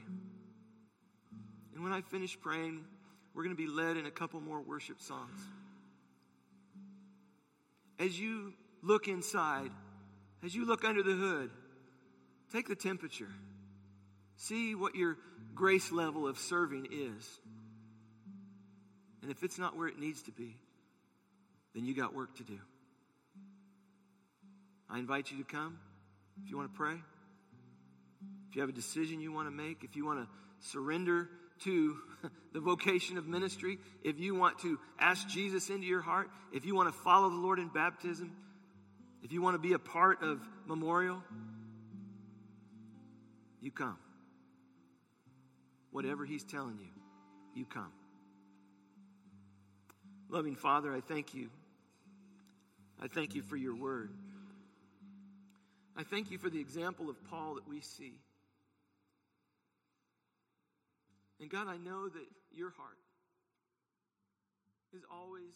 And 1.73 1.83
when 1.83 1.91
I 1.91 1.99
finish 2.01 2.39
praying, 2.39 2.85
we're 3.33 3.43
going 3.43 3.55
to 3.55 3.61
be 3.61 3.67
led 3.67 3.97
in 3.97 4.05
a 4.05 4.11
couple 4.11 4.39
more 4.39 4.61
worship 4.61 5.01
songs. 5.01 5.39
As 7.99 8.17
you 8.17 8.53
look 8.81 9.09
inside, 9.09 9.71
as 10.43 10.55
you 10.55 10.65
look 10.65 10.85
under 10.85 11.03
the 11.03 11.13
hood, 11.13 11.51
take 12.53 12.69
the 12.69 12.75
temperature. 12.75 13.31
See 14.37 14.73
what 14.73 14.95
your 14.95 15.17
grace 15.53 15.91
level 15.91 16.27
of 16.27 16.37
serving 16.37 16.87
is. 16.91 17.39
And 19.21 19.31
if 19.31 19.43
it's 19.43 19.57
not 19.57 19.75
where 19.75 19.87
it 19.87 19.99
needs 19.99 20.21
to 20.23 20.31
be, 20.31 20.55
then 21.73 21.83
you 21.85 21.93
got 21.93 22.13
work 22.13 22.37
to 22.37 22.43
do. 22.43 22.59
I 24.89 24.99
invite 24.99 25.31
you 25.31 25.39
to 25.39 25.43
come 25.43 25.77
if 26.41 26.49
you 26.49 26.57
want 26.57 26.71
to 26.71 26.77
pray. 26.77 26.95
If 28.49 28.55
you 28.55 28.61
have 28.61 28.69
a 28.69 28.73
decision 28.73 29.19
you 29.19 29.31
want 29.31 29.47
to 29.47 29.51
make, 29.51 29.83
if 29.83 29.95
you 29.95 30.05
want 30.05 30.19
to 30.19 30.27
surrender 30.69 31.29
to 31.63 31.97
the 32.53 32.59
vocation 32.59 33.17
of 33.17 33.27
ministry, 33.27 33.77
if 34.03 34.19
you 34.19 34.35
want 34.35 34.59
to 34.59 34.79
ask 34.99 35.27
Jesus 35.27 35.69
into 35.69 35.87
your 35.87 36.01
heart, 36.01 36.29
if 36.53 36.65
you 36.65 36.75
want 36.75 36.93
to 36.93 36.99
follow 37.01 37.29
the 37.29 37.35
Lord 37.35 37.59
in 37.59 37.69
baptism, 37.69 38.31
if 39.23 39.31
you 39.31 39.41
want 39.41 39.55
to 39.55 39.59
be 39.59 39.73
a 39.73 39.79
part 39.79 40.21
of 40.21 40.39
memorial, 40.65 41.23
you 43.61 43.71
come. 43.71 43.97
Whatever 45.91 46.25
He's 46.25 46.43
telling 46.43 46.77
you, 46.79 47.01
you 47.55 47.65
come. 47.65 47.91
Loving 50.29 50.55
Father, 50.55 50.93
I 50.93 51.01
thank 51.01 51.33
you. 51.33 51.49
I 53.01 53.07
thank 53.07 53.35
you 53.35 53.41
for 53.41 53.55
your 53.55 53.75
word. 53.75 54.11
I 55.97 56.03
thank 56.03 56.29
you 56.29 56.37
for 56.37 56.49
the 56.49 56.59
example 56.59 57.09
of 57.09 57.15
Paul 57.29 57.55
that 57.55 57.67
we 57.67 57.79
see. 57.79 58.13
And 61.39 61.49
God, 61.49 61.67
I 61.67 61.77
know 61.77 62.09
that 62.09 62.25
your 62.53 62.71
heart 62.71 62.97
is 64.93 65.03
always. 65.11 65.53